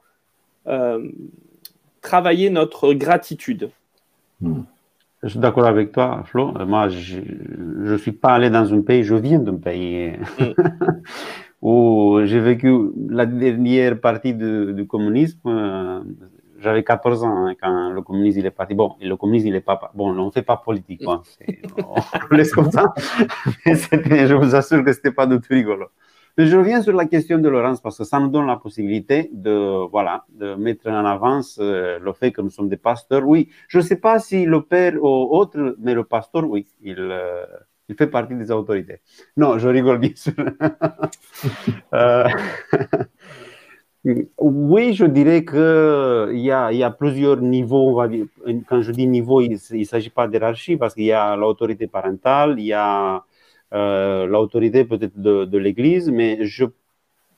travailler 2.01 2.51
notre 2.51 2.95
gratitude. 2.95 3.71
Hmm. 4.41 4.63
Je 5.23 5.29
suis 5.31 5.39
d'accord 5.41 5.67
avec 5.67 5.91
toi, 5.91 6.23
Flo. 6.27 6.53
Moi, 6.65 6.89
je 6.89 7.19
ne 7.19 7.97
suis 7.97 8.13
pas 8.13 8.35
allé 8.35 8.51
dans 8.51 8.73
un 8.73 8.83
pays, 8.83 9.03
je 9.03 9.17
viens 9.17 9.41
d'un 9.41 9.57
pays. 9.57 10.13
Hmm. 10.39 10.53
où 11.63 12.21
j'ai 12.25 12.41
vécu 12.41 12.73
la 13.09 13.27
dernière 13.27 14.01
partie 14.01 14.35
du, 14.35 14.87
communisme. 14.87 15.41
Euh, 15.47 16.01
j'avais 16.61 16.83
14 16.83 17.23
ans 17.23 17.47
hein, 17.47 17.55
quand 17.61 17.91
le 17.91 18.03
communisme 18.03 18.41
il 18.41 18.47
est 18.47 18.51
parti. 18.51 18.75
Bon, 18.75 18.95
le 19.01 19.17
communisme 19.17 19.49
il 19.49 19.55
est 19.55 19.61
pas. 19.61 19.93
Bon, 19.95 20.11
on 20.11 20.27
ne 20.27 20.31
fait 20.31 20.43
pas 20.43 20.57
politique, 20.57 21.05
quoi. 21.05 21.23
on 22.31 22.35
laisse 22.35 22.53
comme 22.53 22.71
ça. 22.71 22.95
Mais 23.67 24.27
je 24.27 24.35
vous 24.35 24.55
assure 24.55 24.85
que 24.85 24.93
c'était 24.93 25.13
pas 25.13 25.27
du 25.27 25.41
tout 25.41 25.53
rigolo. 25.53 25.87
Mais 26.38 26.46
je 26.46 26.57
reviens 26.57 26.81
sur 26.83 26.92
la 26.92 27.05
question 27.05 27.38
de 27.38 27.48
Laurence 27.48 27.81
parce 27.81 27.98
que 27.98 28.05
ça 28.05 28.20
nous 28.20 28.29
donne 28.29 28.46
la 28.46 28.57
possibilité 28.57 29.29
de, 29.33 29.88
voilà, 29.90 30.24
de 30.29 30.55
mettre 30.55 30.88
en 30.88 31.05
avance 31.05 31.59
euh, 31.61 31.98
le 31.98 32.12
fait 32.12 32.31
que 32.31 32.40
nous 32.40 32.51
sommes 32.51 32.68
des 32.68 32.77
pasteurs. 32.77 33.27
Oui, 33.27 33.48
je 33.66 33.79
ne 33.79 33.83
sais 33.83 33.96
pas 33.96 34.20
si 34.20 34.44
le 34.44 34.62
père 34.62 34.94
ou 35.03 35.37
autre, 35.37 35.74
mais 35.81 35.94
le 35.94 36.05
pasteur, 36.05 36.48
oui, 36.48 36.68
il, 36.81 36.94
euh, 36.96 37.44
fait 37.98 38.07
partie 38.07 38.37
des 38.37 38.53
autorités. 38.53 39.01
Non, 39.37 39.59
je 39.59 39.68
rigole 39.68 39.98
bien 39.98 40.12
sûr. 40.14 40.35
Euh, 41.94 42.29
oui, 44.38 44.94
je 44.94 45.07
dirais 45.07 45.44
qu'il 45.44 46.38
y 46.38 46.51
a, 46.53 46.72
y 46.72 46.83
a 46.85 46.90
plusieurs 46.90 47.38
niveaux. 47.40 48.01
Quand 48.68 48.81
je 48.81 48.92
dis 48.92 49.07
niveau, 49.07 49.40
il 49.40 49.59
ne 49.72 49.85
s'agit 49.85 50.11
pas 50.11 50.29
d'hierarchie 50.29 50.77
parce 50.77 50.94
qu'il 50.94 51.05
y 51.05 51.12
a 51.12 51.35
l'autorité 51.35 51.88
parentale, 51.88 52.57
il 52.59 52.66
y 52.66 52.72
a 52.72 53.24
l'autorité 53.73 54.85
peut-être 54.85 55.19
de, 55.21 55.59
l'Église, 55.59 56.11
mais 56.11 56.45
je 56.45 56.65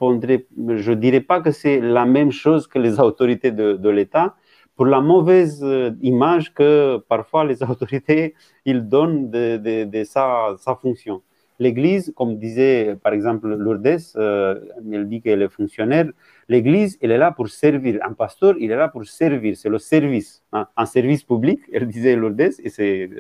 je 0.01 0.93
dirais 0.93 1.21
pas 1.21 1.41
que 1.41 1.51
c'est 1.51 1.81
la 1.81 2.07
même 2.07 2.33
chose 2.33 2.67
que 2.67 2.79
les 2.79 3.01
autorités 3.09 3.51
de, 3.53 3.89
l'État 3.89 4.35
pour 4.77 4.87
la 4.87 5.01
mauvaise 5.01 5.61
euh, 5.63 5.91
image 6.01 6.55
que 6.55 6.99
parfois 7.09 7.45
les 7.45 7.63
autorités 7.73 8.35
ils 8.65 8.89
donnent 8.89 9.31
de, 9.31 10.05
sa, 10.05 10.57
fonction. 10.81 11.23
L'Église, 11.59 12.15
comme 12.17 12.39
disait 12.39 12.97
par 13.03 13.13
exemple 13.13 13.49
Lourdes, 13.55 13.99
euh, 14.17 14.59
elle 14.91 15.07
dit 15.07 15.21
qu'elle 15.21 15.43
est 15.43 15.51
fonctionnaire. 15.51 16.07
L'Église, 16.49 16.97
elle 17.03 17.11
est 17.11 17.19
là 17.19 17.33
pour 17.33 17.49
servir. 17.49 18.01
Un 18.03 18.15
pasteur, 18.15 18.55
il 18.59 18.71
est 18.71 18.77
là 18.77 18.89
pour 18.89 19.05
servir. 19.05 19.55
C'est 19.59 19.69
le 19.69 19.79
service, 19.79 20.43
hein. 20.55 20.67
un 20.75 20.87
service 20.87 21.23
public. 21.23 21.61
Elle 21.71 21.87
disait 21.87 22.17
Lourdes, 22.17 22.41
et 22.41 22.71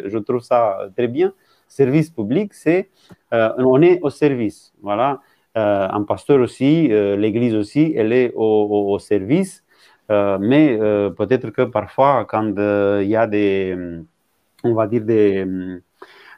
je 0.06 0.18
trouve 0.18 0.40
ça 0.40 0.88
très 0.96 1.08
bien. 1.08 1.34
Service 1.70 2.10
public, 2.10 2.52
c'est 2.52 2.90
euh, 3.32 3.52
on 3.58 3.80
est 3.80 4.00
au 4.02 4.10
service. 4.10 4.72
Voilà. 4.82 5.20
Euh, 5.56 5.88
un 5.88 6.02
pasteur 6.02 6.40
aussi, 6.40 6.92
euh, 6.92 7.16
l'Église 7.16 7.54
aussi, 7.54 7.94
elle 7.96 8.12
est 8.12 8.32
au, 8.34 8.98
service 8.98 9.64
mais 10.40 10.76
peut-être 11.16 11.50
que 11.50 11.62
parfois, 11.62 12.24
quand 12.24 12.52
il 13.00 13.08
y 13.08 13.14
a 13.14 13.28
des, 13.28 13.76
on 14.64 14.74
va 14.74 14.88
dire 14.88 15.04
des, 15.04 15.46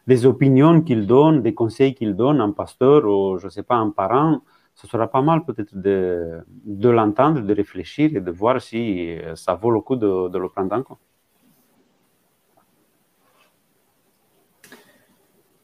des 0.07 0.27
opinions 0.27 0.83
qu'il 0.83 1.07
donne, 1.07 1.41
des 1.41 1.55
conseils 1.55 1.95
qu'il 1.95 2.15
donne, 2.15 2.43
un 2.43 2.53
pasteur 2.53 3.07
ou 3.07 3.39
je 3.39 3.47
ne 3.47 3.51
sais 3.51 3.63
pas, 3.63 3.77
un 3.77 3.89
parent, 3.89 4.43
ce 4.75 4.87
sera 4.87 5.09
pas 5.09 5.23
mal 5.23 5.43
peut-être 5.47 5.75
de, 5.75 6.41
de 6.67 6.91
l'entendre, 6.91 7.41
de 7.41 7.55
réfléchir 7.55 8.11
et 8.15 8.21
de 8.21 8.31
voir 8.31 8.61
si 8.61 9.17
ça 9.37 9.55
vaut 9.55 9.71
le 9.71 9.81
coup 9.81 9.97
de, 9.97 10.29
de 10.29 10.39
le 10.39 10.51
prendre 10.51 10.75
en 10.77 10.83
compte. 10.83 11.12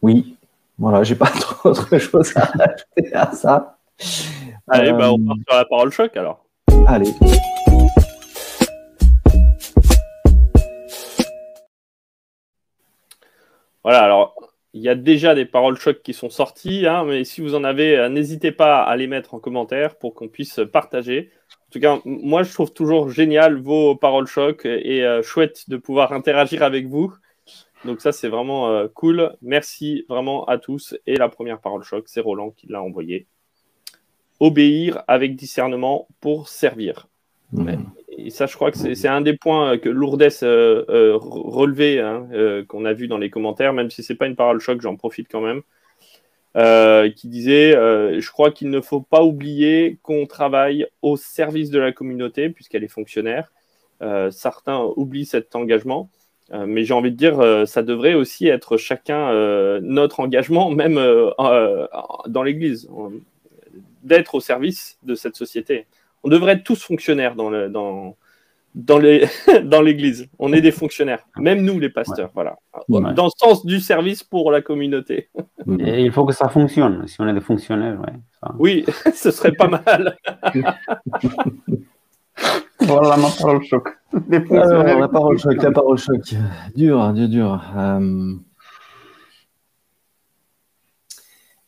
Oui, 0.01 0.37
voilà, 0.79 1.03
j'ai 1.03 1.17
pas 1.17 1.27
trop 1.41 1.71
autre 1.71 1.99
chose 1.99 2.33
à 2.37 2.43
ajouter 2.43 3.15
à 3.15 3.33
ça. 3.33 3.79
Allez, 4.69 4.93
bah, 4.93 5.13
on 5.13 5.19
part 5.25 5.37
sur 5.49 5.57
la 5.57 5.65
parole 5.65 5.93
choc 5.93 6.17
alors. 6.17 6.45
Allez. 6.87 7.13
Voilà, 13.83 14.03
alors 14.03 14.37
il 14.75 14.83
y 14.83 14.89
a 14.89 14.95
déjà 14.95 15.35
des 15.35 15.47
paroles 15.47 15.79
choc 15.79 16.03
qui 16.03 16.13
sont 16.13 16.31
sorties, 16.31 16.87
hein, 16.87 17.05
mais 17.05 17.25
si 17.25 17.41
vous 17.41 17.55
en 17.55 17.65
avez, 17.65 17.97
euh, 17.97 18.09
n'hésitez 18.09 18.53
pas 18.53 18.83
à 18.83 18.95
les 18.97 19.07
mettre 19.07 19.35
en 19.35 19.41
commentaire 19.41 19.97
pour 19.97 20.15
qu'on 20.15 20.29
puisse 20.29 20.61
partager. 20.73 21.31
En 21.69 21.73
tout 21.73 21.81
cas, 21.81 21.99
moi 22.05 22.45
je 22.45 22.53
trouve 22.53 22.73
toujours 22.73 23.11
génial 23.11 23.61
vos 23.61 23.97
paroles 23.97 24.27
choc 24.27 24.65
et 24.67 25.05
euh, 25.05 25.23
chouette 25.23 25.69
de 25.69 25.77
pouvoir 25.77 26.13
interagir 26.13 26.63
avec 26.63 26.87
vous. 26.87 27.13
Donc 27.85 28.01
ça 28.01 28.13
c'est 28.13 28.29
vraiment 28.29 28.69
euh, 28.71 28.89
cool. 28.93 29.37
Merci 29.43 30.05
vraiment 30.09 30.45
à 30.47 30.59
tous. 30.59 30.97
Et 31.07 31.17
la 31.17 31.29
première 31.29 31.61
parole 31.61 31.83
choc, 31.83 32.05
c'est 32.09 32.21
Roland 32.21 32.51
qui 32.51 32.67
l'a 32.67 32.83
envoyé. 32.83 33.27
Obéir 34.41 35.03
avec 35.09 35.37
discernement 35.37 36.09
pour 36.21 36.49
servir. 36.49 37.09
Mmh 37.53 37.77
et 38.19 38.31
ça, 38.31 38.47
je 38.47 38.55
crois 38.55 38.73
que 38.73 38.95
c'est 38.95 39.09
un 39.09 39.21
des 39.21 39.35
points 39.35 39.79
que 39.79 39.89
Lourdes 39.89 40.23
euh, 40.43 40.85
euh, 40.89 41.17
relevait, 41.17 42.01
hein, 42.01 42.29
euh, 42.33 42.65
qu'on 42.65 42.85
a 42.85 42.93
vu 42.93 43.07
dans 43.07 43.17
les 43.17 43.31
commentaires, 43.31 43.73
même 43.73 43.91
si 43.91 44.03
c'est 44.03 44.17
pas 44.17 44.27
une 44.27 44.35
parole 44.35 44.61
choc, 44.61 44.81
j'en 44.81 44.97
profite 44.97 45.29
quand 45.31 45.41
même, 45.41 45.63
qui 47.13 47.29
disait 47.29 47.73
Je 47.73 48.31
crois 48.31 48.51
qu'il 48.51 48.71
ne 48.71 48.81
faut 48.81 49.01
pas 49.01 49.23
oublier 49.23 49.99
qu'on 50.03 50.27
travaille 50.27 50.87
au 51.03 51.17
service 51.17 51.71
de 51.71 51.79
la 51.79 51.93
communauté, 51.93 52.51
puisqu'elle 52.51 52.83
est 52.83 52.89
fonctionnaire. 52.89 53.53
certains 54.31 54.83
oublient 54.97 55.27
cet 55.27 55.55
engagement. 55.55 56.11
Mais 56.53 56.85
j'ai 56.85 56.95
envie 56.95 57.11
de 57.11 57.17
dire, 57.17 57.67
ça 57.67 57.83
devrait 57.83 58.15
aussi 58.15 58.49
être 58.49 58.77
chacun 58.77 59.33
notre 59.81 60.21
engagement, 60.21 60.71
même 60.73 60.97
dans 60.97 62.43
l'Église, 62.43 62.89
d'être 64.03 64.35
au 64.35 64.41
service 64.41 64.99
de 65.03 65.15
cette 65.15 65.37
société 65.37 65.87
on 66.23 66.29
devrait 66.29 66.53
être 66.53 66.65
tous 66.65 66.83
fonctionnaires 66.83 67.35
dans 67.35 67.51
le, 67.51 67.69
dans, 67.69 68.17
dans 68.75 68.99
les 68.99 69.27
dans 69.65 69.83
l'église. 69.83 70.29
On 70.39 70.53
est 70.53 70.61
des 70.61 70.73
fonctionnaires, 70.73 71.27
même 71.37 71.63
nous 71.63 71.79
les 71.79 71.91
pasteurs, 71.91 72.31
voilà. 72.35 72.57
Dans 72.89 73.25
le 73.25 73.31
sens 73.37 73.65
du 73.65 73.81
service 73.81 74.23
pour 74.23 74.51
la 74.51 74.63
communauté. 74.63 75.31
Et 75.81 76.05
il 76.05 76.13
faut 76.13 76.25
que 76.25 76.35
ça 76.35 76.49
fonctionne. 76.49 77.07
Si 77.07 77.21
on 77.21 77.29
est 77.29 77.35
des 77.35 77.41
fonctionnaires, 77.41 78.01
ouais, 78.01 78.51
Oui, 78.59 78.85
ce 79.15 79.31
serait 79.31 79.53
pas 79.53 79.69
mal. 79.69 80.17
voilà 82.81 83.17
ma 83.17 83.29
parole 83.39 83.63
choc. 83.65 83.89
la 84.29 85.09
parole 85.09 85.39
choc, 85.39 85.63
la 85.63 85.71
parole 85.71 85.99
choc. 85.99 86.35
Dur, 86.75 87.13
dur, 87.13 87.29
dur. 87.29 87.63
Euh, 87.77 88.35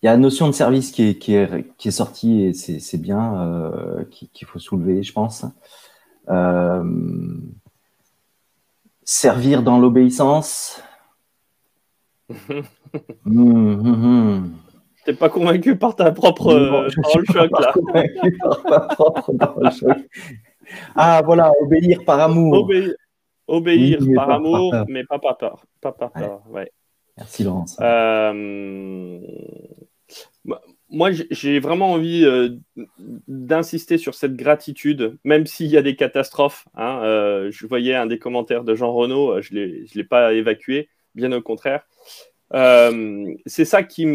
il 0.03 0.07
y 0.07 0.09
a 0.09 0.13
la 0.13 0.19
notion 0.19 0.47
de 0.47 0.53
service 0.53 0.93
qui 0.93 1.11
est, 1.11 1.19
qui 1.19 1.35
est, 1.35 1.77
qui 1.77 1.89
est 1.89 1.93
sortie 1.93 2.43
et 2.43 2.53
c'est 2.55 2.97
bien, 2.97 3.43
euh, 3.43 4.05
qu'il 4.11 4.49
faut 4.49 4.59
soulever, 4.59 5.03
je 5.03 5.13
pense. 5.13 5.45
Euh, 6.31 6.83
servir 9.05 9.63
dans 9.63 9.79
l'obéissance. 9.79 10.83
Hum, 13.25 13.87
hum. 13.87 14.53
T'es 15.05 15.15
pas 15.15 15.29
convaincu 15.29 15.77
par 15.77 15.95
ta 15.95 16.11
propre 16.11 16.53
non, 16.53 16.83
euh, 16.83 16.89
parole 17.01 17.25
choc 17.27 17.51
là. 17.61 17.73
Convaincu 17.73 18.39
par 18.39 18.61
ma 18.69 18.81
propre 18.81 19.33
parole 19.33 19.71
choc. 19.71 19.97
Ah 20.95 21.23
voilà, 21.25 21.53
obéir 21.61 22.05
par 22.05 22.21
amour. 22.21 22.69
obéir 23.47 23.99
oui, 24.01 24.15
par 24.15 24.31
amour, 24.31 24.71
par 24.71 24.85
mais 24.89 25.05
pas 25.05 25.19
par 25.19 25.37
peur. 25.37 25.65
Pas 25.81 25.93
par 25.93 26.13
peur, 26.13 26.43
ouais. 26.49 26.61
ouais. 26.63 26.73
Merci 27.17 27.45
Laurence. 27.45 27.77
Euh, 27.81 29.21
moi, 30.89 31.11
j'ai 31.13 31.61
vraiment 31.61 31.93
envie 31.93 32.25
euh, 32.25 32.57
d'insister 33.29 33.99
sur 33.99 34.15
cette 34.15 34.37
gratitude, 34.37 35.19
même 35.25 35.47
s'il 35.47 35.67
y 35.67 35.77
a 35.77 35.83
des 35.83 35.97
catastrophes. 35.97 36.67
Hein, 36.75 37.01
euh, 37.03 37.51
je 37.51 37.67
voyais 37.67 37.95
un 37.95 38.07
des 38.07 38.19
commentaires 38.19 38.65
de 38.65 38.75
Jean 38.75 38.93
Renaud, 38.93 39.41
je 39.43 39.55
ne 39.55 39.95
l'ai 39.95 40.05
pas 40.05 40.33
évacué, 40.33 40.89
bien 41.15 41.31
au 41.33 41.43
contraire. 41.43 41.87
c'est 42.53 43.65
ça 43.65 43.83
qui 43.83 44.07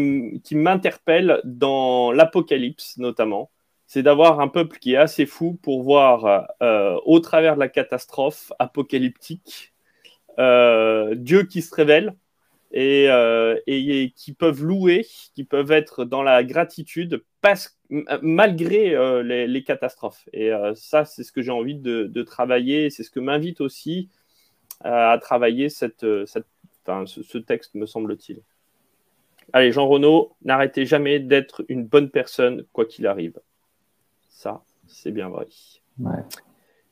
m'interpelle 0.52 1.40
dans 1.44 2.10
l'Apocalypse, 2.12 2.98
notamment. 2.98 3.50
C'est 3.86 4.02
d'avoir 4.02 4.40
un 4.40 4.48
peuple 4.48 4.78
qui 4.78 4.94
est 4.94 4.96
assez 4.96 5.26
fou 5.26 5.58
pour 5.62 5.82
voir, 5.82 6.48
au 7.06 7.20
travers 7.20 7.54
de 7.54 7.60
la 7.60 7.68
catastrophe 7.68 8.52
apocalyptique, 8.58 9.72
Dieu 10.38 11.44
qui 11.44 11.62
se 11.62 11.74
révèle 11.74 12.16
euh, 12.74 13.58
et, 13.66 14.12
qui 14.16 14.32
peuvent 14.34 14.62
louer, 14.62 15.06
qui 15.34 15.44
peuvent 15.44 15.72
être 15.72 16.04
dans 16.04 16.22
la 16.22 16.44
gratitude 16.44 17.22
malgré 18.22 18.94
euh, 18.94 19.22
les, 19.22 19.62
catastrophes. 19.62 20.28
Et 20.32 20.52
euh, 20.52 20.74
ça, 20.74 21.04
c'est 21.04 21.22
ce 21.22 21.32
que 21.32 21.40
j'ai 21.40 21.52
envie 21.52 21.76
de, 21.76 22.22
travailler, 22.22 22.90
c'est 22.90 23.02
ce 23.02 23.10
que 23.10 23.20
m'invite 23.20 23.60
aussi 23.60 24.10
à 24.82 25.16
travailler 25.22 25.70
cette, 25.70 26.02
ce, 26.02 27.38
texte, 27.38 27.74
me 27.74 27.86
semble-t-il. 27.86 28.42
Allez, 29.52 29.72
Jean 29.72 29.88
Renaud, 29.88 30.36
n'arrêtez 30.42 30.84
jamais 30.84 31.18
d'être 31.18 31.64
une 31.68 31.86
bonne 31.86 32.10
personne, 32.10 32.66
quoi 32.72 32.84
qu'il 32.84 33.06
arrive. 33.06 33.40
Ça, 34.36 34.62
c'est 34.86 35.12
bien 35.12 35.30
vrai. 35.30 35.46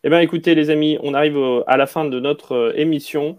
Eh 0.02 0.08
bien, 0.08 0.20
écoutez, 0.20 0.54
les 0.54 0.70
amis, 0.70 0.96
on 1.02 1.12
arrive 1.12 1.38
à 1.66 1.76
la 1.76 1.84
fin 1.84 2.06
de 2.06 2.18
notre 2.18 2.72
émission. 2.74 3.36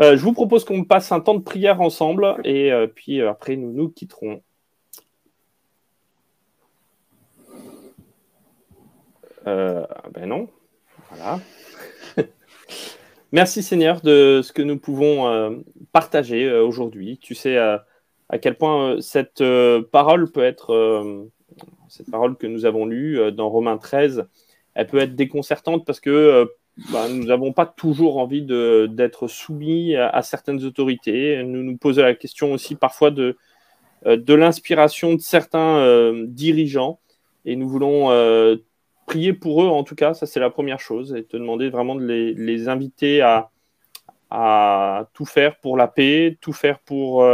Euh, 0.00 0.16
je 0.16 0.22
vous 0.22 0.32
propose 0.32 0.64
qu'on 0.64 0.84
passe 0.84 1.10
un 1.10 1.18
temps 1.18 1.34
de 1.34 1.42
prière 1.42 1.80
ensemble 1.80 2.36
et 2.44 2.72
euh, 2.72 2.86
puis 2.86 3.20
euh, 3.20 3.28
après 3.28 3.56
nous 3.56 3.72
nous 3.72 3.88
quitterons. 3.88 4.42
ben 9.44 10.26
non. 10.26 10.48
Voilà. 11.10 11.40
Merci 13.32 13.60
Seigneur 13.60 14.02
de 14.02 14.40
ce 14.44 14.52
que 14.52 14.62
nous 14.62 14.78
pouvons 14.78 15.64
partager 15.90 16.48
aujourd'hui. 16.52 17.18
Tu 17.20 17.34
sais 17.34 17.56
à 17.58 18.38
quel 18.40 18.56
point 18.56 19.00
cette 19.00 19.42
parole 19.90 20.30
peut 20.30 20.44
être, 20.44 21.28
cette 21.88 22.10
parole 22.10 22.36
que 22.36 22.46
nous 22.46 22.64
avons 22.64 22.86
lue 22.86 23.32
dans 23.32 23.48
Romains 23.48 23.78
13, 23.78 24.26
elle 24.74 24.86
peut 24.86 24.98
être 24.98 25.14
déconcertante 25.14 25.84
parce 25.86 26.00
que 26.00 26.48
bah, 26.92 27.08
nous 27.08 27.24
n'avons 27.24 27.52
pas 27.52 27.64
toujours 27.64 28.18
envie 28.18 28.42
d'être 28.42 29.28
soumis 29.28 29.96
à, 29.96 30.20
certaines 30.22 30.62
autorités. 30.64 31.42
Nous 31.42 31.62
nous 31.62 31.76
posons 31.76 32.02
la 32.02 32.14
question 32.14 32.52
aussi 32.52 32.74
parfois 32.74 33.10
de, 33.10 33.36
euh, 34.06 34.18
l'inspiration 34.28 35.14
de 35.14 35.20
certains 35.20 35.78
euh, 35.78 36.26
dirigeants 36.28 37.00
et 37.46 37.56
nous 37.56 37.68
voulons 37.68 38.10
euh, 38.10 38.56
prier 39.06 39.32
pour 39.32 39.62
eux 39.62 39.68
en 39.68 39.84
tout 39.84 39.94
cas, 39.94 40.12
ça 40.12 40.26
c'est 40.26 40.40
la 40.40 40.50
première 40.50 40.80
chose, 40.80 41.14
et 41.14 41.24
te 41.24 41.36
demander 41.36 41.70
vraiment 41.70 41.94
de 41.94 42.04
les, 42.04 42.68
inviter 42.68 43.22
à, 43.22 43.50
tout 45.14 45.24
faire 45.24 45.58
pour 45.60 45.76
la 45.76 45.88
paix, 45.88 46.36
tout 46.40 46.52
faire 46.52 46.80
pour 46.80 47.24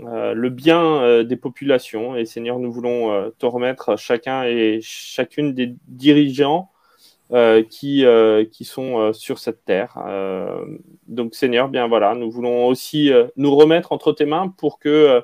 le 0.00 0.48
bien 0.48 1.24
des 1.24 1.36
populations. 1.36 2.16
Et 2.16 2.24
Seigneur, 2.24 2.58
nous 2.58 2.72
voulons 2.72 3.32
te 3.38 3.46
remettre 3.46 3.96
chacun 3.96 4.44
et 4.44 4.80
chacune 4.82 5.54
des 5.54 5.74
dirigeants 5.88 6.70
euh, 7.32 7.64
qui, 7.64 8.04
euh, 8.04 8.44
sont 8.62 9.00
euh, 9.00 9.12
sur 9.12 9.40
cette 9.40 9.64
terre. 9.64 9.98
donc 11.08 11.34
Seigneur, 11.34 11.68
bien 11.68 11.88
voilà, 11.88 12.14
nous 12.14 12.30
voulons 12.30 12.66
aussi 12.66 13.10
nous 13.36 13.56
remettre 13.56 13.90
entre 13.90 14.12
tes 14.12 14.26
mains 14.26 14.48
pour 14.56 14.78
que 14.78 15.22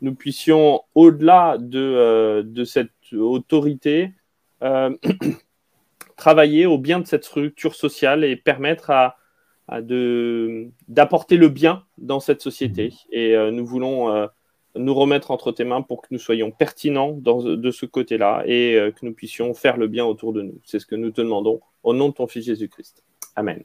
nous 0.00 0.14
puissions, 0.14 0.82
au-delà 0.94 1.56
de, 1.58 2.42
de 2.46 2.64
cette 2.64 2.92
autorité, 3.12 4.12
travailler 6.16 6.66
au 6.66 6.78
bien 6.78 7.00
de 7.00 7.06
cette 7.06 7.24
structure 7.24 7.74
sociale 7.74 8.22
et 8.22 8.36
permettre 8.36 8.90
à, 8.90 9.16
à 9.68 9.80
d'apporter 9.80 11.36
le 11.36 11.48
bien 11.48 11.84
dans 11.98 12.20
cette 12.20 12.40
société. 12.40 12.92
Et 13.10 13.34
nous 13.50 13.64
voulons 13.64 14.28
nous 14.76 14.94
remettre 14.94 15.30
entre 15.30 15.52
tes 15.52 15.64
mains 15.64 15.82
pour 15.82 16.02
que 16.02 16.08
nous 16.10 16.18
soyons 16.18 16.50
pertinents 16.50 17.12
de 17.12 17.70
ce 17.70 17.86
côté-là 17.86 18.42
et 18.46 18.74
euh, 18.74 18.90
que 18.90 19.04
nous 19.04 19.12
puissions 19.12 19.54
faire 19.54 19.76
le 19.76 19.86
bien 19.86 20.04
autour 20.04 20.32
de 20.32 20.42
nous. 20.42 20.60
C'est 20.64 20.78
ce 20.78 20.86
que 20.86 20.96
nous 20.96 21.10
te 21.10 21.20
demandons 21.20 21.60
au 21.82 21.94
nom 21.94 22.08
de 22.08 22.14
ton 22.14 22.26
Fils 22.26 22.44
Jésus-Christ. 22.46 23.04
Amen. 23.36 23.64